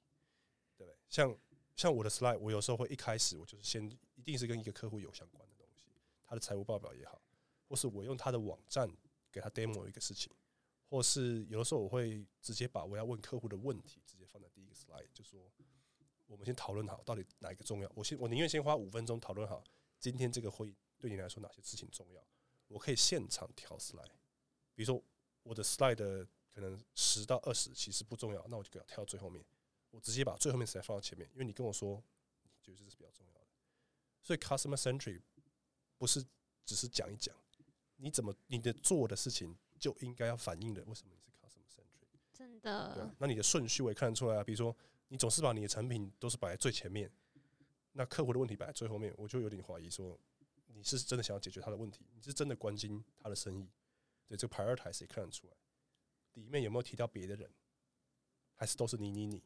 [0.78, 0.98] 对不对？
[1.10, 1.38] 像
[1.76, 3.86] 像我的 slide，我有时候会一开始我就是先
[4.16, 5.90] 一定是跟一个客户有相关的东西，
[6.26, 7.22] 他的财务报表也好，
[7.68, 8.90] 或是我用他的网站
[9.32, 10.32] 给他 demo 一个事情，
[10.88, 15.52] 或是有的时候我会直接把我要问客户的问题直接放在第一个 slide，就说
[16.28, 19.64] 我们先讨论好到底哪一个重要，我先我宁愿先花五分钟讨论好
[20.00, 22.24] 今天这个会议对你来说哪些事情重要，
[22.68, 24.12] 我可以现场调 slide，
[24.74, 25.04] 比如说
[25.44, 29.44] 我的 slide 的可能十到二十其实不重要，那我就给它跳到最后面，
[29.92, 32.04] 我直接把最后面 slide 放到前面，因为你跟我说
[32.44, 33.48] 你觉得这是比较重要的，
[34.22, 35.22] 所以 customer centric
[35.98, 36.26] 不是
[36.64, 37.36] 只是讲一讲，
[37.98, 42.08] 你怎么你的做的事情就应该要反映的为什么你是 customer centric。
[42.34, 44.44] 真对啊的，，那你的顺序我也看得出来啊。
[44.44, 44.76] 比如说，
[45.08, 47.10] 你总是把你的产品都是摆在最前面，
[47.94, 50.20] 那客户的问题摆在最后面，我就有点怀疑说，
[50.68, 53.70] 你是真的想要解决他的问题，你是真的关心他的生意，
[54.28, 55.54] 对这个 prioritize 也看得出来。
[56.34, 57.50] 里面有没有提到别的人，
[58.56, 59.44] 还是都是你你你？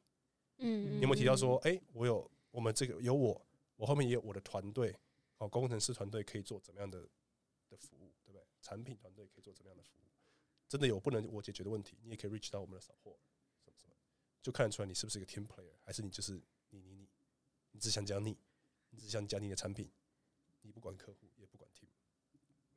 [0.58, 1.76] 嗯，你有没有提到说，嗯？
[1.76, 3.40] 哎、我有我们这个有我，
[3.76, 4.96] 我后面也有我的团队，
[5.38, 7.08] 哦，工程师团队可以做怎么样的
[7.70, 8.44] 的服务，对不对？
[8.62, 10.09] 产品团队可以做怎么样的服务？
[10.70, 13.20] 真的有不能我解决的问题，你也可以 reach 到我们的售后
[13.66, 13.96] 什么什么，
[14.40, 16.34] 就看得出来你是不是一个 team player，还是你就是
[16.70, 17.10] 你你你，
[17.72, 18.38] 你只想讲你，
[18.92, 19.92] 你只想讲你的产品，
[20.62, 21.29] 你不管客户，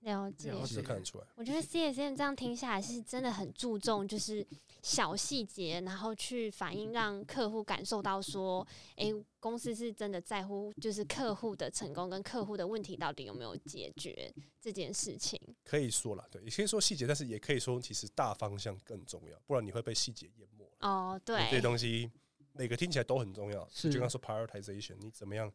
[0.03, 0.51] 了解。
[0.51, 1.27] 了解其实看得出来。
[1.35, 4.47] 我觉得 CSM 这样听下来是真的很注重，就是
[4.83, 15.41] 小细节，然后去反映，让客户感受到说，诶，公司是真的在乎，就是客户的成功跟客户的问题到底有没有解决这件事情。
[15.65, 20.65] 可以说啦，对，也可以说细节，但是也可以说其实大方向更重要，不然你会被细节淹没。
[20.81, 22.11] 哦，对这些，东西
[22.55, 25.51] 每个听起来都很重要，是就刚刚说 prioritization，你怎么样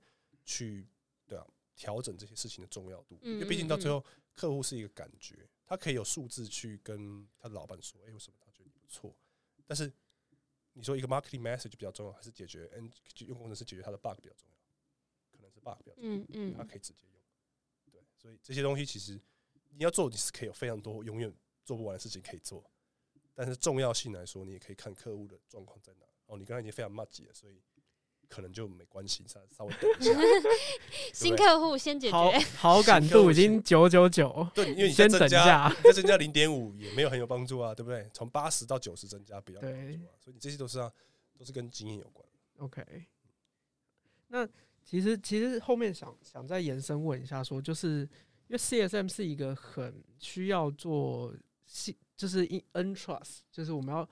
[0.46, 0.88] 去
[1.28, 3.18] 对啊调整这些事情的重要度？
[3.22, 4.04] 嗯因为毕竟到嗯最后，
[4.38, 9.14] 客户是一个感觉，他可以有数字去跟他的老板说，哎、为什么他觉得你不错？
[9.66, 9.92] 但是
[10.74, 12.92] 你说一个 marketing message 比较重要，还是解决 N
[13.26, 14.56] 用工程师解决他的 bug 比较重要？
[15.32, 16.18] 可能是 bug 比较重要。
[16.18, 17.22] 嗯嗯，它可以直接用。
[17.92, 19.20] 对，所以这些东西其实
[19.72, 22.64] 你要做，你是可以有非常多永远做不完的事情可以做，
[23.34, 26.06] 但是重要性来说，你也可以看客户的状况在哪。
[26.28, 27.60] 哦，你刚才已经非常 m u 了，所以
[28.30, 30.12] 可能就没关系，稍稍微等一下。
[31.14, 32.40] 新客户先解好决。
[32.58, 35.76] 好感度已经九九九， 对，因为你再先等增加，价。
[35.78, 38.10] 你再增加零点五也没有很有帮助啊，对不对？
[38.14, 40.92] 从八十到九十增加比较有帮助啊，所以你这些都是啊，
[41.38, 42.28] 都是跟经验有关。
[42.58, 42.84] OK，
[44.28, 44.48] 那
[44.84, 48.02] 其实其实后面想想再延伸问一下说就是
[48.48, 51.34] 因为 CSM 是一个很需要做
[51.66, 54.10] 信，就是 in n trust，就是我们要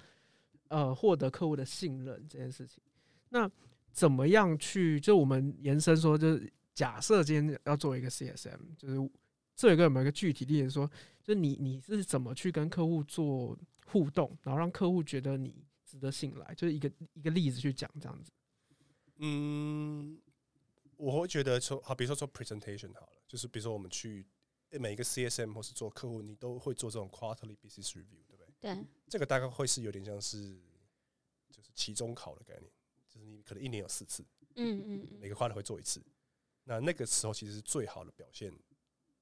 [0.68, 2.82] 呃获得客户的信任这件事情。
[3.30, 3.50] 那
[3.96, 5.00] 怎么样去？
[5.00, 9.10] 就我们延伸说，就是假设今天要做一个 CSM，就是
[9.56, 10.86] 这有一个有没有一个具体例子说，
[11.24, 18.34] 就是你你是怎么去跟客户做互动，然后让客户觉得你值得信赖，就是一个一个例子去讲这样子。
[19.20, 20.20] 嗯，
[20.98, 24.26] 我会觉得说，好，比如说做 presentation 好了，就是比如说我们去
[24.72, 28.48] 每一个 CSM 或是做客户，你都会做这种 quarterly business review，对不对？
[28.60, 30.54] 对，这个大概会是有点像是
[31.50, 32.70] 就是期中考的概念，
[33.46, 34.24] 可能一年有四次，
[34.56, 36.02] 嗯嗯嗯，每个 quarter 会做一次。
[36.64, 38.52] 那那个时候其实是最好的表现，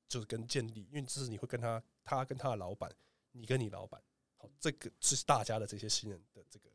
[0.08, 2.90] 就是跟建立，因为这是你会跟他，他跟他的老板，
[3.32, 4.02] 你跟你老板，
[4.38, 6.70] 好，这个是大家的这些信任的这个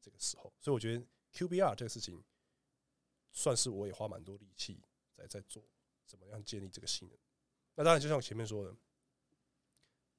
[0.00, 2.20] 这个时候，所以我觉得 QBR 这个事情，
[3.30, 4.82] 算是我也花蛮多力气
[5.14, 5.62] 在在做，
[6.04, 7.16] 怎么样建立这个信任。
[7.76, 8.74] 那当然，就像我前面说的，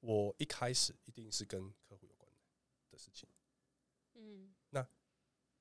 [0.00, 2.32] 我一开始一定是跟客户有关
[2.90, 3.28] 的事情，
[4.14, 4.54] 嗯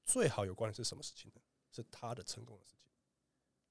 [0.05, 1.41] 最好有关的是什么事情呢？
[1.71, 2.91] 是他的成功的事情，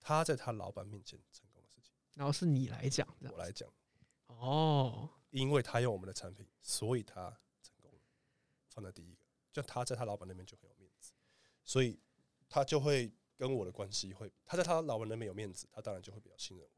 [0.01, 1.93] 他在他老板面前成功的事情。
[2.15, 3.71] 然后是你来讲，的我来讲，
[4.27, 7.31] 哦，因为他用我们的产品，所以他
[7.63, 8.01] 成功了，
[8.69, 9.25] 放在第一个。
[9.53, 11.13] 就他在他老板那边就很有面子，
[11.65, 12.01] 所以
[12.49, 16.73] 他就会跟我的关系会，他在他老板那边有面子，他当然就会比较信任我。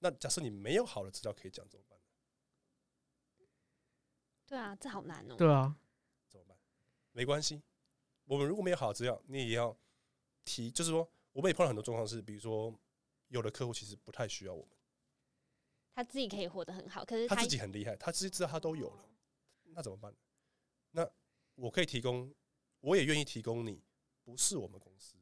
[0.00, 2.04] 那假设你没有好的资料可以讲怎么办呢？
[4.46, 5.36] 对啊，这好难哦。
[5.36, 5.76] 对啊，
[6.28, 6.58] 怎么办？
[7.12, 7.62] 没关系，
[8.28, 9.74] 我们如果没有好的资料，你也要
[10.44, 12.72] 提，就是说，我们也碰到很多状况是，比如说
[13.28, 14.76] 有的客户其实不太需要我们，
[15.94, 19.04] 他自己可以活得很好，可是他自己很厉害，他自己知道他都有了，
[19.64, 20.14] 那怎么办？
[20.90, 21.10] 那
[21.54, 22.32] 我可以提供，
[22.80, 23.82] 我也愿意提供你
[24.22, 25.16] 不是我们公司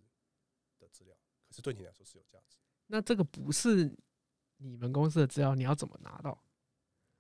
[0.81, 1.17] 的资料，
[1.47, 3.97] 可是对你来说是有价值，那这个不是
[4.57, 6.37] 你们公司的资料，你要怎么拿到？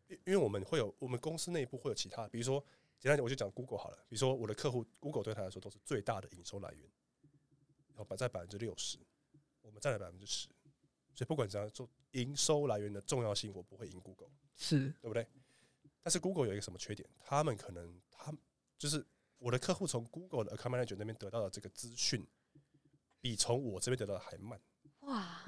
[0.08, 2.64] 因因为我们会有我们公司内部会有其他，比如说
[2.98, 6.82] 简单点我就讲 Google 好了，比如说我的客户 Google 对他来说都是最大的营收来源，
[7.88, 8.98] 然后百在百分之六十，
[9.62, 10.48] 我们占了百分之十，
[11.14, 14.30] 所以不管怎样做营收来源的重要性，我不会赢 Google。
[14.58, 15.26] 是对不对？
[16.02, 17.06] 但是 Google 有一个什么缺点？
[17.20, 18.40] 他们可能他们
[18.78, 19.04] 就是
[19.36, 22.26] 我的客户从 Google 的 Account Manager 那边得到的这个资讯，
[23.20, 24.58] 比从我这边得到的还慢。
[25.00, 25.44] 哇，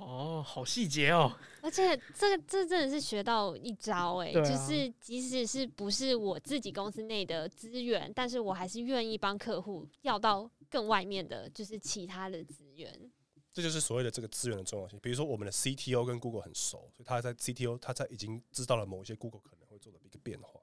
[0.00, 13.10] 哦，好细节哦，而且这个这真的是学到一招哎、就是即使是不是我自己公司内的资源，但是我还是愿意帮客户要到更外面的，就是其他的资源。
[13.52, 14.98] 这就是所谓的这个资源的重要性。
[15.00, 20.58] 比如说，我们的 CTO 跟 Google 很熟，所以他在 CTO 他在已经知道了某一些 Google 可能会做的一个变化。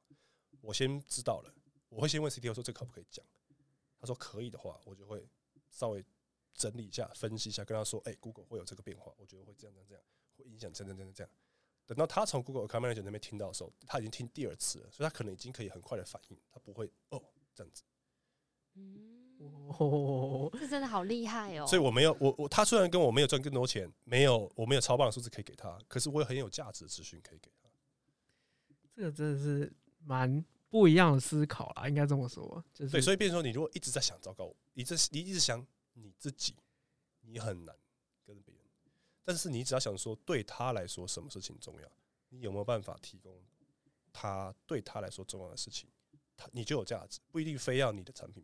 [0.62, 1.54] 我先知道了，
[1.90, 3.24] 我会先问 CTO 说这可不可以讲？
[4.02, 5.24] 他说可以的话，我就会
[5.70, 6.04] 稍微
[6.60, 10.04] 整理一下、分析一下，跟他说：“哎、g o o g l e 会有这个变化，我觉得会这样、这样、这样，
[10.38, 11.32] 会影响这样、这样、这样。”
[11.88, 17.24] 等到他从 Google Account Manager 那边听到的时候，他已经听第二次了，所以他可能已经可以很快的反应，他不会哦
[17.56, 17.82] 这样子。
[18.76, 19.40] 嗯，
[19.70, 21.66] 哦，这真的好厉害哦。
[21.66, 27.70] 所以我没有我我他虽然跟我没有赚更多钱，没有我没有超棒的数字可以给他，可是我有很有价值的资讯可以给他。
[28.94, 35.66] 这个真的是蛮不一样的思考啦，应该这么说，就是对，所以变成说，你如果一直在想糟糕，你这你一直想
[36.02, 36.56] 你自己，
[37.22, 37.76] 你很难
[38.26, 38.64] 跟别人。
[39.24, 41.92] 但是你只要想说，对他来说什么事情重要，
[42.30, 43.40] 你有没有办法提供
[44.12, 45.88] 他对他来说重要的事情，
[46.36, 48.44] 他你就有价值，不一定非要你的产品。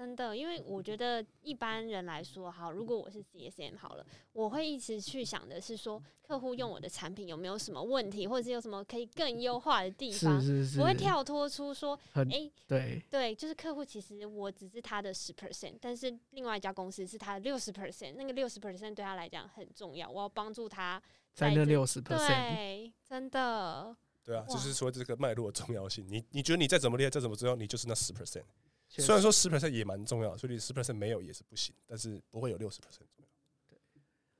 [0.00, 20.98] 真的，因为我觉得一般人来说，好，如果我是 CSM 好了，我会一直去想的是说，客户用我的产品有没有什么问题，或者是有什么可以更优化的地方，是是是，我会跳脱出说，很哎、对，对，就是客户其实我只是他的十 percent，但是另外一家公司是他的六十 percent，那个六十 percent 对他来讲很重要，我要帮助他
[21.34, 23.94] 在那六十 percent，对，真的，
[24.24, 26.06] 对啊，哇就是说这个脉络的重要性。
[26.08, 28.44] 你你觉得你再怎么厉害，再怎么重要，你就是那十 percent。
[28.90, 33.26] 确虽然说十 percent 也蛮重要，所以十 percent 没有也是不行，但是不会有六十 percent 重要。
[33.68, 33.78] 对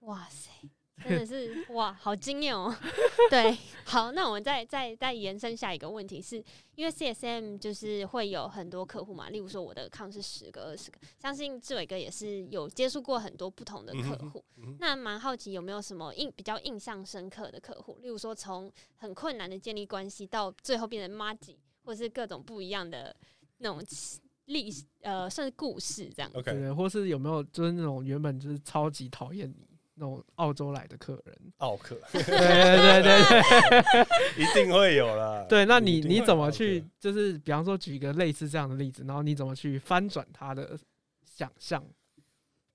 [0.01, 0.51] 哇塞，
[1.05, 2.77] 真的是 哇，好惊艳哦！
[3.31, 6.43] 对，好，那我们再再再延伸下一个问题是，
[6.75, 14.45] 因为 CSM 就是会有很多客户嘛，例如说我的抗是十个、二十个，相信志伟哥也是有接触过很多不同的客户。
[14.81, 23.15] 那蛮好奇有没有什么印比较印象深刻的客户，例如说从很困难的建立关系到最后变成 m a g i 或是各种不一样的
[23.59, 23.83] 那种
[24.51, 26.31] 历史呃，算是故事这样。
[26.35, 31.39] OK，对，或是有没有就是那种原本就是超级讨厌你那种澳洲来的客人？
[31.59, 34.07] 澳客对对对对对。
[34.43, 35.45] 一定会有啦。
[35.49, 40.79] 对，那你你怎么去，就是比方说举一个类似这样的例子，然后你怎么去翻转他的
[41.25, 41.85] 想象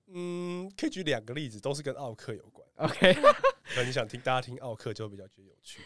[0.08, 2.66] 嗯，可以举两个例子，都是跟奥克有关。
[2.76, 5.80] ？OK，可能你想听大家听奥克就比较觉得有趣。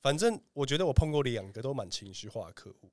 [0.00, 2.90] 反正我觉得我碰过两个都蛮情绪化的客户，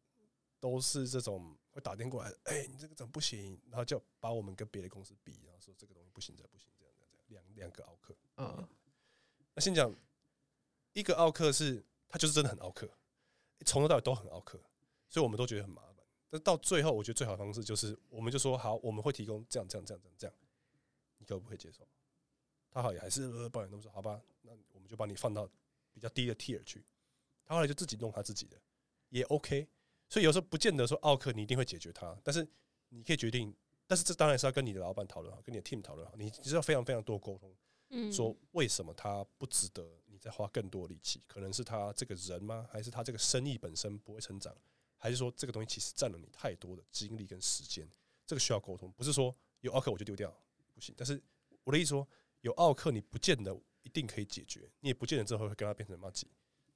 [0.60, 3.60] 都是这种会打电话过来，哎、你这个怎么不行？
[3.70, 7.44] 然后就把我们跟别的公司比，然后说这个东西不行，这不行，这样这样这样。
[7.44, 8.68] 两两个奥克，嗯，
[9.54, 9.94] 那先讲
[10.94, 12.90] 一个奥克是，他就是真的很奥克，
[13.64, 14.60] 从头到尾都很奥克，
[15.08, 16.04] 所以我们都觉得很麻烦。
[16.32, 20.36] 但到最后，我觉得最好的方式就是，我们就说好，我们会提供这样这样这样这样这样，
[21.20, 21.88] 你可不可以接受？
[22.72, 25.48] 他好也还是呃抱怨，那么说好吧，那我们就把你放到
[25.94, 26.84] 比较低的 tier 去。
[27.46, 28.60] 他后来就自己弄他自己的，
[29.10, 29.68] 也 OK。
[30.10, 32.48] 所以有时候不见得说奥克你一定会解决它，但是
[32.90, 33.54] 你可以决定。
[33.90, 37.56] 但是这当然是要跟你的老板讨论好，跟你的 team 讨论好，你你是要非常非常多沟通。
[37.90, 41.24] 嗯，说为什么他不值得你再花更多力气？
[41.26, 42.68] 可能是他这个人吗？
[42.70, 44.54] 还是他这个生意本身不会成长？
[44.98, 47.88] 还是说这个东西其实占了你太多的精力跟时间？
[48.26, 50.38] 这个需要沟通，不是说有奥克我就丢掉
[50.74, 50.94] 不行。
[50.98, 51.22] 但是
[51.64, 52.06] 我的意思说，
[52.42, 56.28] 有奥克你不见得一定可以解决，你也不见得之后会跟他变成骂鸡。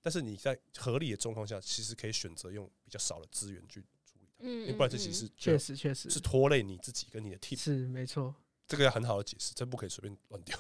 [0.02, 7.58] 但是你在合理的状况下，其实可以选择用比较少的资源去处理它，嗯，因为不然这其嗯实确实确实是拖累你自己跟你的 team。
[7.58, 8.34] 是没错。
[8.68, 10.58] 这个要很好的解释，真不可以随便乱丢。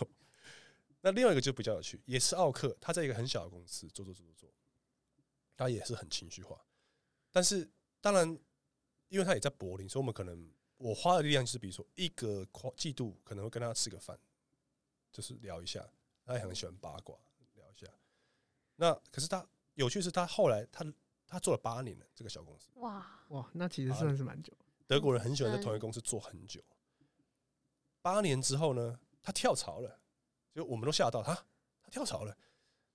[1.01, 4.53] 那另外一个就比较有趣，也是奥克，他在一个很小的公司做做做做做，
[5.57, 6.63] 他也是很情绪化。
[7.31, 7.67] 但是
[8.01, 8.37] 当然，
[9.07, 14.19] 因为他也在柏林，所以我们可能我花的力量就是，比如说一个跨季度可能会跟他吃个饭，
[15.11, 15.89] 就是聊一下，
[16.25, 17.17] 他也很喜欢八卦。
[18.81, 20.83] 那可是他有趣的是，他后来他
[21.27, 24.51] 他做了八年了，这个小公司，哇，哇，那其实算是蛮久。
[24.87, 26.59] 德国人很喜欢在同一个公司做很久。
[28.01, 29.99] 八年之后呢，他跳槽了，
[30.51, 31.35] 就我们都吓到他，
[31.83, 32.35] 他跳槽了，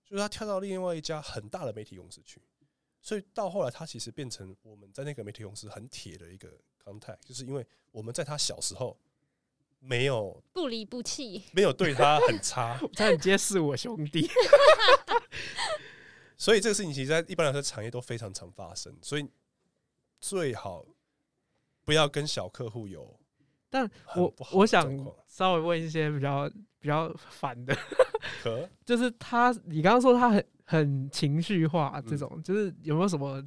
[0.05, 2.43] 就是他跳到另外一家很大的媒体公司去。
[3.01, 8.99] 所以到后来，他其实变成我们在那个媒体公司很铁的一个 contact，就是因为我们在他小时候
[9.87, 14.28] 没有不离不弃，没有对他很差， 我差点揭示我兄弟。
[16.37, 19.26] 所以这个事情其实在一般来说产业都非常常发生，所以
[20.20, 20.84] 最好
[21.84, 23.18] 不要跟小客户有
[23.70, 24.87] 但我我想
[25.26, 27.76] 稍微问一些比较比较反的，
[28.84, 33.43] 就是他，你刚刚说他很很情绪化，嗯这种、就是有没有什么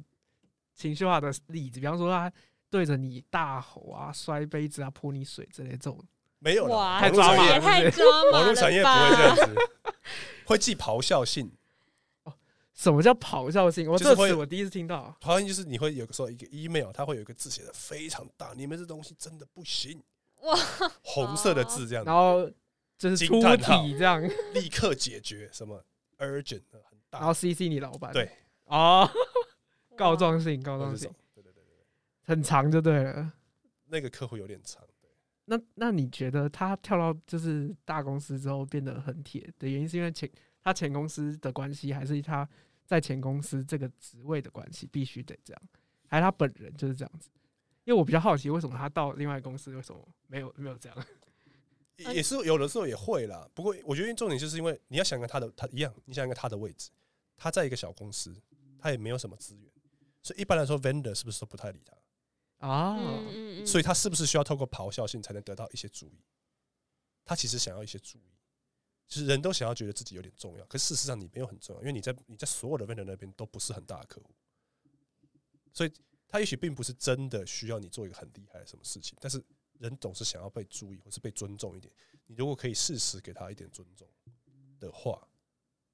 [0.74, 1.80] 情绪化的例子？
[1.80, 2.30] 比方说他
[2.68, 5.98] 对着你大吼啊、摔杯子啊、泼你水之类这种，
[6.40, 9.54] 没有太网络产业抓马了也太抓马网络了产业不会这样子，
[10.44, 11.50] 会寄咆哮信。
[12.74, 13.90] 什么叫咆哮性？
[13.90, 15.14] 我这词我第一次听到。
[15.20, 20.02] 咆哮信就是你会有个时候一个 email，它会有一个字写的非常大，你们这东西真的不行，
[20.40, 20.56] 哇，
[21.02, 22.02] 红色的字这样。
[22.04, 22.50] 然，后
[22.96, 24.22] 就是惊出体这样，
[24.54, 25.84] 立刻解决什么
[26.18, 28.12] urgent 很大，然后 CC 你老板。
[28.12, 28.30] 对。
[28.64, 29.10] 哦，
[29.96, 31.84] 告状信，告状性或者这种，对对对对对，
[32.24, 33.30] 很长就对了。
[33.86, 34.89] 那个客户有点长，对
[35.50, 40.30] 那那你觉得他跳到就是大公司之后变得很铁的原因，是因为前
[40.62, 42.48] 他前公司的关系，还是他
[42.86, 45.62] 在前公司这个职位的关系必须得这样，
[46.06, 47.28] 还是他本人就是这样子？
[47.82, 51.06] 因为我比较好奇，为什么他到另外公司为什么没有没有这样？
[52.14, 53.44] 也是有的时候也会啦。
[53.52, 56.90] 不过我觉得重点就是因为你要想跟他的他一样，你想跟他的位置，
[57.36, 58.32] 他在一个小公司，
[58.78, 59.68] 他也没有什么资源，
[60.22, 61.96] 所以一般来说 vendor 是不是都不太理他？
[62.60, 66.20] 啊，嗯嗯嗯，所以他是不是需要透过咆哮性才能得到一些注意？
[67.24, 68.32] 他其实想要一些注意，
[69.06, 74.34] 就是人都想要觉得自己有点重要，可事实上你没有很重要，因为你在你在所有的 vendor 那边都不是很大的客户，
[75.72, 75.92] 所以
[76.28, 79.42] 他也许并不是真的需要你做一个很厉害的什么事情，但是
[79.78, 81.92] 人总是想要被注意或是被尊重一点。
[82.26, 84.08] 你如果可以适时给他一点尊重
[84.78, 85.26] 的话，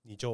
[0.02, 0.32] 你就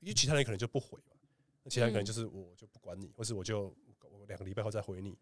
[0.00, 1.16] 因为其他人可能就不回嘛，
[1.62, 5.16] 那其他人可能就是我就不管你，或是我就我两个礼拜后再回你，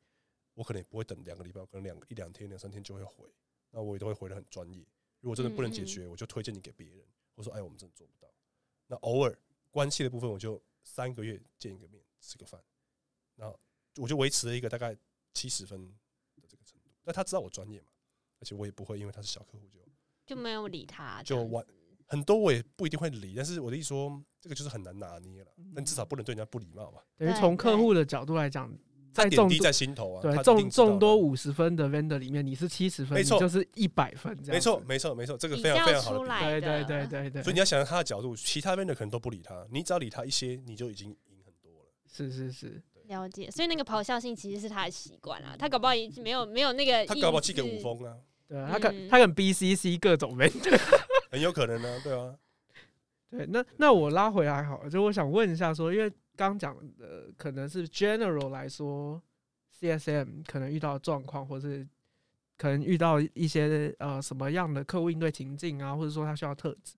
[0.55, 3.27] 我可能也不会等两个礼拜，可能两一两天、两三天就会回，
[3.71, 4.85] 那我也都会回的很专业。
[5.21, 7.07] 如果真的不能解决，我就推荐你给别人。
[7.35, 8.31] 我说哎，我们真的做不到。
[8.87, 9.39] 那偶尔
[9.71, 12.61] 关系的部分，我就三个月见一个面，吃个饭，
[13.37, 13.59] 然后
[13.97, 14.97] 我就维持了一个大概
[15.33, 15.83] 七十分
[16.37, 16.91] 的这个程度。
[17.03, 17.87] 那他知道我专业嘛，
[18.41, 19.81] 而且我也不会因为他是小客户就
[20.27, 21.65] 就没有理他，就完
[22.09, 23.35] 很多我也不一定会理。
[23.35, 25.53] 但是我的意思说，这个就是很难拿捏了。
[25.75, 27.03] 但至少不能对人家不礼貌吧。
[27.17, 28.71] 等于从客户的角度来讲。
[29.13, 34.55] 在点滴在心头啊，对，众众多五十分的 vendor 里面，你是七十分，没错，就是一百分，这样。
[34.55, 36.19] 没错，没错，没错，这个非常非常好。
[36.41, 37.43] 对对对对对。
[37.43, 41.87] 所以你要想想他的角度，其他 vendor 可能都不理他，你只要理他一些，你就已经赢很多了。
[42.11, 43.51] 是是是，了解。
[43.51, 45.93] 所以那个咆哮性其实是他的习惯啊，他搞不好
[46.23, 48.17] 没有没有那个，他搞不好寄给五峰啊，
[48.49, 50.79] 对啊，他跟他跟 BCC 各种 vendor，
[51.31, 52.35] 很有可能呢，对啊。
[53.33, 59.21] 对，那那我拉回来好了，就我想问一下，说因为刚讲的可能是 general 来说。
[59.81, 61.85] CSM 可能遇到状况，或是
[62.57, 66.95] 可能遇到一些呃什么样的客户应对情境啊，或者说他需要特质。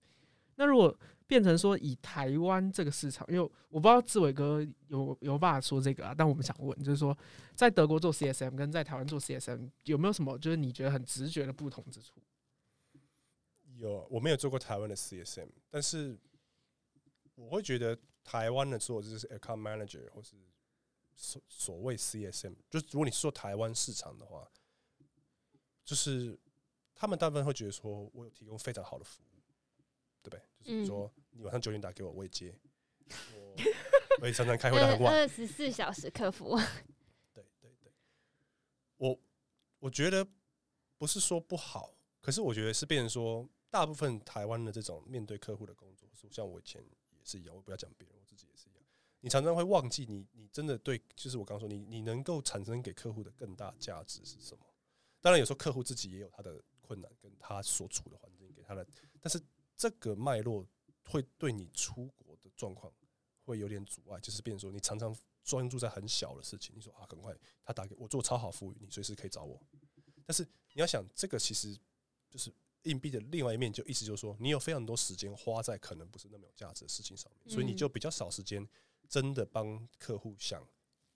[0.56, 0.94] 那如果
[1.26, 7.16] 变成说以台湾这个市场，因为我不知道志伟哥有有办法说这个啊，但我们想问，就是说
[7.54, 12.20] 在德国做 CSM 跟在台湾做 CSM 有没有什么就是你觉得很直觉的不同之处？
[13.90, 16.18] 有，我没有做过台湾的 CSM，但是
[17.34, 20.36] 我会觉得台湾的做就是 Account Manager 或是。
[21.16, 24.50] 所所谓 CSM，就是如果你做台湾市场的话，
[25.84, 26.36] 就是
[26.92, 29.40] 他们大部分会觉得说，我有提供非常好的服务，
[30.24, 30.42] 对不对？
[30.64, 32.52] 就是说，你晚上九点打给我，我也接，
[33.32, 33.54] 我
[34.22, 36.58] 我也常常开会到很晚， 二十四小时客服。
[37.32, 37.92] 对对对，
[38.96, 39.16] 我
[39.78, 40.26] 我觉得
[40.98, 48.84] 不是说不好，可是我觉得是变成说，大部分台湾的这种面对客户的工作，像我以前也是一样，我不要讲别人，我自己也是一样。
[49.18, 54.64] 你常常会忘记，你你真的对，就是我刚说，你你能够产生给客户的更大价值是什么？
[55.20, 58.86] 当然，有时候客户自己也有他的困难，跟他所处的环境给他的，
[59.20, 59.42] 但是
[59.76, 60.64] 这个脉络
[61.06, 62.92] 会对你出国的状况
[63.42, 65.12] 会有点阻碍，就是变成说，你常常
[65.42, 69.60] 专注在很小的事情，你说啊，很快他打给我做超好服务，你随时可以找我。
[70.24, 70.44] 但是
[70.74, 71.76] 你要想，这个其实
[72.30, 72.54] 就是
[72.84, 78.66] 硬币的另外一面，就意思就是说，你有非常多时间花在可能不是那么有价值的事情上面，所以你就比较少时间。
[79.06, 80.66] 真的帮客户想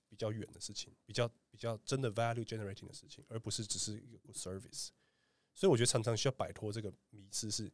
[0.09, 4.91] 比较远的事情，比较比较真的 value generating 的事情，而不是只是一个 good service。
[5.55, 7.73] 所以我觉得常常需要摆脱这个迷思，是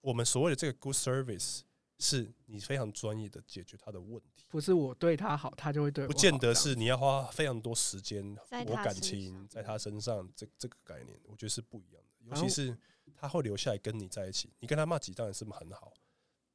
[0.00, 1.62] 我们所谓的这个 good service，
[2.02, 6.08] 是你非常专业的解决他的问题，不是我对他好，他就会对我。
[6.08, 8.36] 不见得是你要花非常多时间
[8.66, 12.36] 我感情在他身上，这这个概念，我觉得是不一样的。
[12.36, 12.76] 尤其是
[13.14, 15.94] 他会留下来跟你在一起，你跟他骂几当然是很好。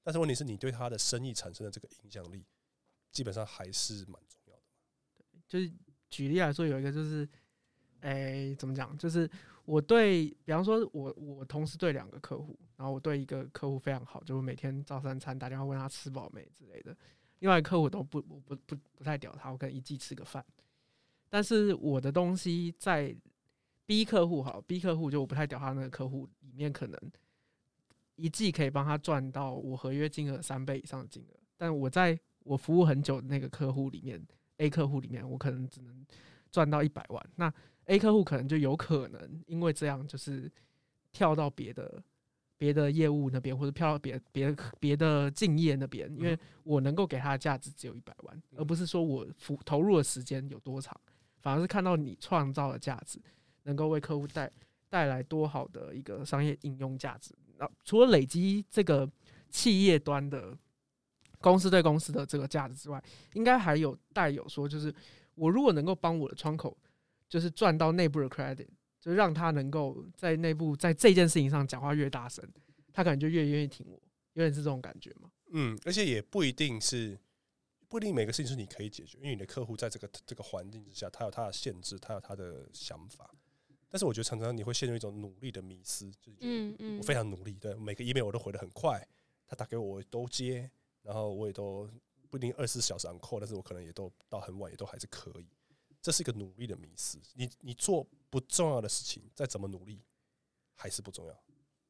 [0.03, 2.45] 但是问题是你对他的生意产生的这个影响力，
[3.11, 4.63] 基本上还是蛮重要的。
[5.15, 5.71] 对，就是
[6.09, 7.27] 举例来说，有一个就是，
[8.01, 8.97] 哎，怎么讲？
[8.97, 9.29] 就是
[9.67, 16.95] 我对比方说，我我同时对两个客户，然后我对一个客户非常好，就是每天早三餐打电话问他吃饱没之类的。
[17.39, 20.43] 另外客户都不不不不不太屌他，我可能一季吃个饭。
[21.29, 23.13] 但是我的东西在
[23.85, 26.97] B 客户好，B 客户就我不太屌他那个客户里面可能。
[28.15, 34.19] 一季可以帮他赚到我合约金额三倍以上的金额，但我在我服务很久的那个客户里面
[34.57, 36.03] ，A 客户里面，我可能只能
[36.51, 37.29] 赚到一百万。
[37.35, 37.53] 那
[37.87, 40.49] A 客户可能就有可能因为这样，就是
[41.11, 42.01] 跳到别的
[42.57, 50.95] 别的业务那边，或者跳到别别别的敬业那边，因为我能够给他的价值只有一百万，而不是说我付投入的时间有多长，
[51.41, 53.19] 反而是看到你创造的价值
[53.63, 54.51] 能够为客户带
[54.89, 57.33] 带来多好的一个商业应用价值。
[57.57, 59.09] 那除了累积这个
[59.49, 60.55] 企业端的
[61.39, 63.01] 公司对公司的这个价值之外，
[63.33, 64.93] 应该还有带有说，就是
[65.35, 66.75] 我如果能够帮我的窗口，
[67.29, 68.67] 就是赚到内部的 credit，
[68.99, 72.43] 就让他能够在内部在这件事情上讲话越大声，
[72.93, 74.01] 他可能就越愿意听我，
[74.33, 75.29] 有点是这种感觉嘛？
[75.51, 77.17] 嗯，而且也不一定是
[77.87, 83.29] 不一定每个事情是你可以解决，因为你的客户在这个这个环境之下，他有他的限制，他有他的想法。
[83.89, 89.01] 但是我觉得常常你会陷入一种努力的迷思，就是嗯嗯，我非常努力，对每个 email 我都回的很快，
[89.47, 90.69] 他打给我我都接，
[91.01, 91.89] 然后我也都
[92.29, 95.47] 不一定二十四小时 on call，但是我可能也都到很晚，也都还是可以。
[96.07, 100.01] 这是一个努力的迷思，你你做不重要的事情，再怎么努力
[100.73, 101.43] 还是不重要。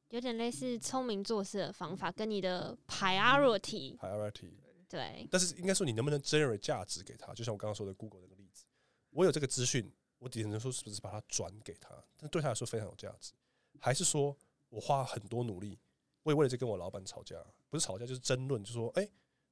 [0.10, 4.54] 有点类似聪明做事的方法，跟你的 priority priority
[4.90, 5.28] 对。
[5.30, 7.32] 但是应该说你能不能 generate 价值给他？
[7.36, 8.66] 就像我刚刚说的 Google 那个例子，
[9.12, 9.94] 我有这个资讯。
[10.18, 13.34] 我只能说是不是把它转给他，但对他来说非常有价值，
[13.80, 14.36] 还是说
[14.70, 15.78] 我花很多努力，
[16.24, 17.36] 我也为了这跟我老板吵架，
[17.70, 19.08] 不是吵架就是争论，就说哎，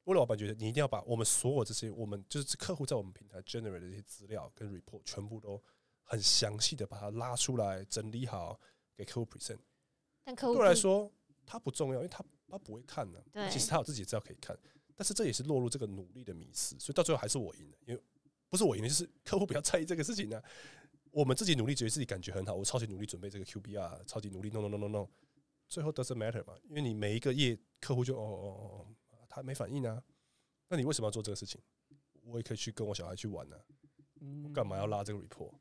[0.05, 5.61] 我老板觉得你一定要把我们所有这些我们就是客户在我们平台 generate 的这些资料跟 report 全部都
[6.03, 8.57] 很详细的把它拉出来整理好
[8.95, 9.59] 给客户 present。
[10.23, 11.11] 但客户对我来说，
[11.45, 14.57] 他不重要，因为他他不会看呢、对其实他有自己的资料可以看，
[14.95, 18.01] 但是这也是落入这个努力的迷失，所以到最后还是我赢了，因为
[18.47, 20.41] 不是我赢了，就是客户比较在意这个事情呢、
[21.11, 25.07] 我们自己努力，觉得自己感觉很好，我超级努力准备这个 QBR，超级努力，no no no no no，
[25.67, 28.87] 最后 doesn't matter 嘛，因为你每一个页客户就哦哦哦哦，
[29.35, 30.01] 他没反应啊，
[30.69, 31.61] 那你为什么要做这个事情？
[32.23, 33.57] 我也可以去跟我小孩去玩呢、
[34.21, 35.53] 嗯我干嘛要拉这个 report？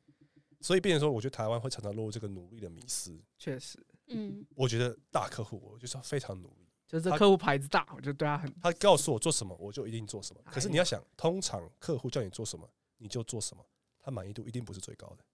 [0.61, 3.15] 所以变成说，我觉得台湾会常常落入这个努力的迷失。
[3.37, 6.67] 确实，嗯，我觉得大客户，我就是要非常努力。
[6.87, 10.41] 就是这客户牌子大，我就对他很他告诉我做什么，我就一定做什么。
[10.45, 12.67] 可是哎你要想，通常客户叫你做什么，
[12.97, 13.63] 你就做什么，
[13.99, 15.25] 他满意度一定不是最高的，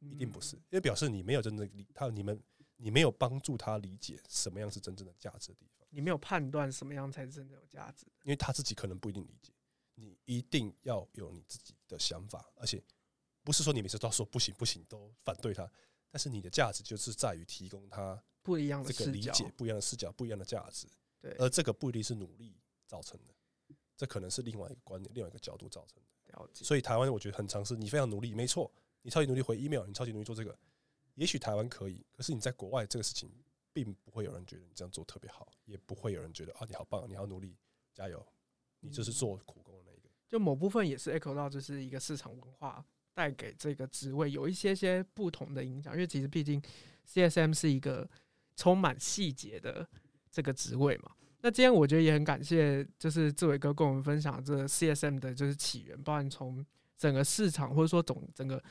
[0.00, 2.40] 一定不是，因为表示你没有真正理他，你们
[2.82, 8.06] 你没有帮助他理解什么样是真正的价值的地方，你没有判断什么样才是真的有价值。
[8.22, 9.52] 因为他自己可能不一定理解。
[9.96, 12.82] 你一定要有你自己的想法，而且
[13.44, 15.70] 不是说你每次都要说不行不行都反对他，
[16.10, 20.86] 但是你的价值就是在于提供他不一样的这个理解不一样的视角、不一样的价值，
[21.20, 22.56] 对，而这个不一定是努力
[22.86, 23.34] 造成的，
[23.94, 26.32] 这可能是另外一个观点、另外一个角度造成的。
[26.32, 26.64] 了解。
[26.64, 28.72] 所以台湾我觉得很尝试，你非常努力，没错，
[29.02, 30.58] 你超级努力回 email，你超级努力做这个，
[31.20, 33.30] 也许台湾可以，可是你在国外这个事情，
[33.74, 37.54] 并不会有人觉得你这样做特别好，也不会有人觉得啊你好棒，你好努力，
[37.92, 38.26] 加油，
[38.80, 40.08] 你就是做苦工的那一个。
[40.26, 46.58] 就某部分也是 echo 到，就是一个市场文化带给这个职位有一些些不同的影响，因为其实毕竟
[47.06, 48.08] CSM 是一个
[48.56, 49.86] 充满细节的
[50.30, 51.12] 这个职位嘛。
[51.42, 56.64] 那今天我觉得也很感谢，就是志伟哥跟我们分享这个 CSM 的就是起源，包含从
[56.96, 58.62] 整个市场或者说总整个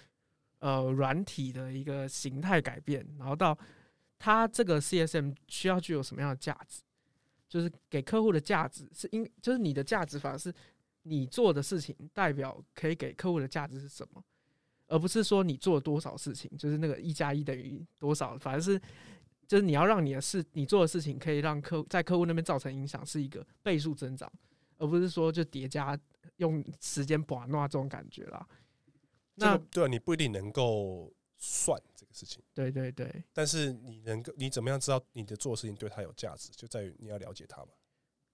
[0.59, 3.57] 呃软体的一个形态改变，然后到
[4.17, 6.81] 它这个 CSM 需要具有什么样的价值，
[7.47, 10.53] 就是给客户的价值是应就是你的价值反而是
[11.03, 14.23] 你做的事情代表可以给客户的价值是什么，
[14.87, 18.79] 而不是说你做了多少事情，就是那个一加一等于多少，反而是
[19.47, 24.31] 就是你要让你的事你做的事情可以让客在客户那边造成影响是一个倍数增长，
[24.77, 25.97] 而不是说就叠加
[26.37, 28.45] 用时间把那这种感觉啦。
[29.39, 33.23] 那这个对啊，你不一定能够算这个事情，对对对。
[33.33, 37.69] 但是你能够你怎么样知道你的做的事情对他有价值，就在于你要了解他嘛。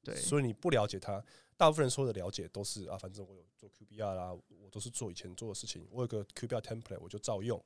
[0.04, 1.24] 对，所以你不了解他，
[1.58, 7.60] 大部分人说的了解都是啊，反正我有做 QBR 啦，我都是做以前做的事情，我有个 QBR template 我就照用，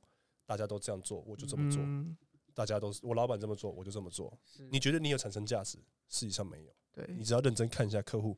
[0.46, 2.16] 大家都这样做，我就这么做，嗯、
[2.54, 4.32] 大家都是我老板这么做，我就这么做。
[4.70, 5.76] 你觉得你有产生价值，
[6.08, 8.34] 事实上没有，对，你只要认真看一下客户，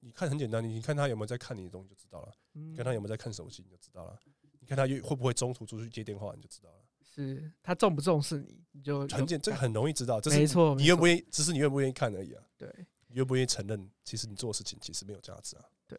[0.00, 2.74] 你看很简单，你看他有没有在看你的东西就知道了，嗯。
[2.74, 4.18] 看他有没有在看手机你就知道了，
[4.62, 12.68] 你看他会会不会中途出去接电话你就知道了，是他重不重视你，你就很简这个很容易知道，这是没错，你愿不愿意，只是你愿不愿意看而已啊，对。
[13.08, 15.64] 你愿不愿意承认，其实你做的事情其实没有价值啊。
[15.86, 15.98] 对，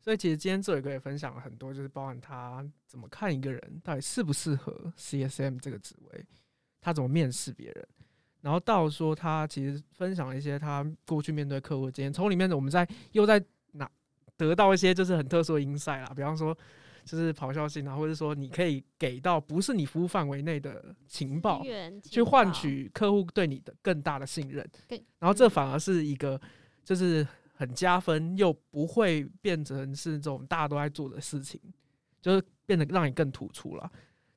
[0.00, 6.26] 所以其实今天志伟哥也分享了很多，就是包含他怎么看一个人到底适不适合 CSM 这个职位，
[6.80, 7.88] 他怎么面试别人，
[8.40, 13.88] 然后到说他其实分享了一些他过去面对客户的经验，从里面我们在又在哪
[14.36, 16.58] 得到一些就是很特殊的 insight 啦，比方说
[17.04, 21.62] 就是咆哮性啊，或者说你可以给到不是你服务范围内的情报，
[22.02, 24.68] 去换取客户对你的更大的信任，
[25.18, 26.40] 然后这反而是一个
[26.82, 31.60] 就是很加分，又不会变成是这种大家都在做的事情，
[32.20, 33.90] 就是变得让你更突出了。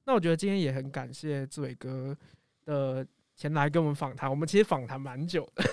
[0.05, 2.17] 那我觉得今天也很感谢志伟哥
[2.65, 3.05] 的
[3.35, 5.63] 前来跟我们访谈，我们其实访谈蛮久的，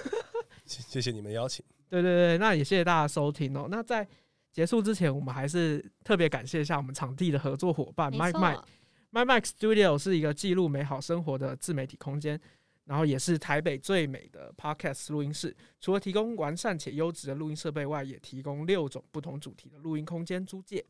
[0.65, 1.65] 谢谢谢你们邀请。
[1.89, 3.69] 对对对，那也谢谢大家收听哦。
[3.71, 4.07] 那在
[4.55, 8.65] 结束之前，我们还是特别感谢一下我们场地的合作伙伴 Mike Mike。
[9.11, 12.41] My Mac Studio 是一个记录美好生活的自媒体空间，
[12.85, 15.57] 然后也是台北最美的 Podcast 录音室。
[15.81, 20.85] 除了提供完善且优质的录音设备外，也提供六种不同主题的录音空间租借。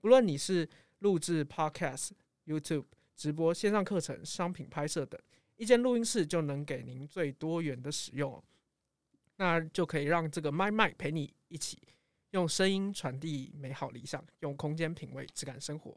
[0.00, 0.68] 不论你是
[0.98, 2.10] 录制 Podcast、
[2.46, 5.20] YouTube 直播、线上课程、商品拍摄等，
[5.56, 8.42] 一间录音室就能给您最多元的使用哦。
[9.36, 11.78] 那就可以让这个 My Mic 陪你一起
[12.30, 15.96] 用声音传递美好理想，用空间品味质感生活。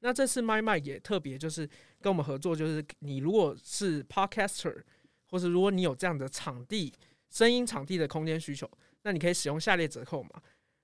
[0.00, 1.68] 那这次麦麦也特别就是
[2.00, 4.82] 跟我们合作，就是你如果是 Podcaster，
[5.30, 6.92] 或是如果你有这样的场地、
[7.30, 8.70] 声音场地的空间需求，
[9.02, 10.30] 那你可以使用下列折扣嘛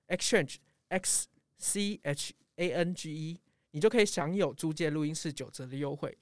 [0.07, 0.55] ：Exchange
[0.89, 1.27] X
[1.57, 3.39] C H A N G E，
[3.71, 6.17] 你就可以享有租借录音室九折的优惠。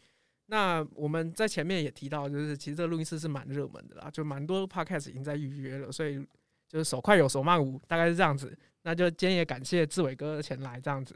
[0.48, 6.24] 那我们在前面也提到，就是其实这个录音室是蛮热门的啦，就蛮多 podcast 已经在预约了，所以
[6.72, 8.58] 就是手快有手慢无，大概是这样子。
[8.84, 11.14] 那就今天也感谢志伟哥前来这样子。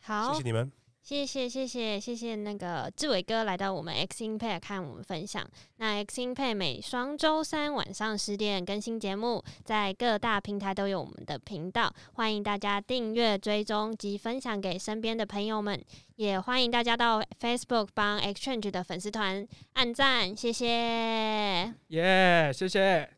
[0.00, 0.70] 好谢谢，你们。
[1.02, 5.44] 谢谢谢谢谢谢那个志伟哥来到我们 X Impact 看我们分享。
[5.76, 15.80] 那 X Impact 每双周三晚上十点更新节目，在各大平台都有我们的频道，欢迎大家订阅、追踪及分享给身边的朋友们。
[16.16, 21.72] 也欢迎大家到 Facebook 帮 Exchange 的粉丝团按赞，谢谢。
[21.88, 23.08] 耶，谢谢。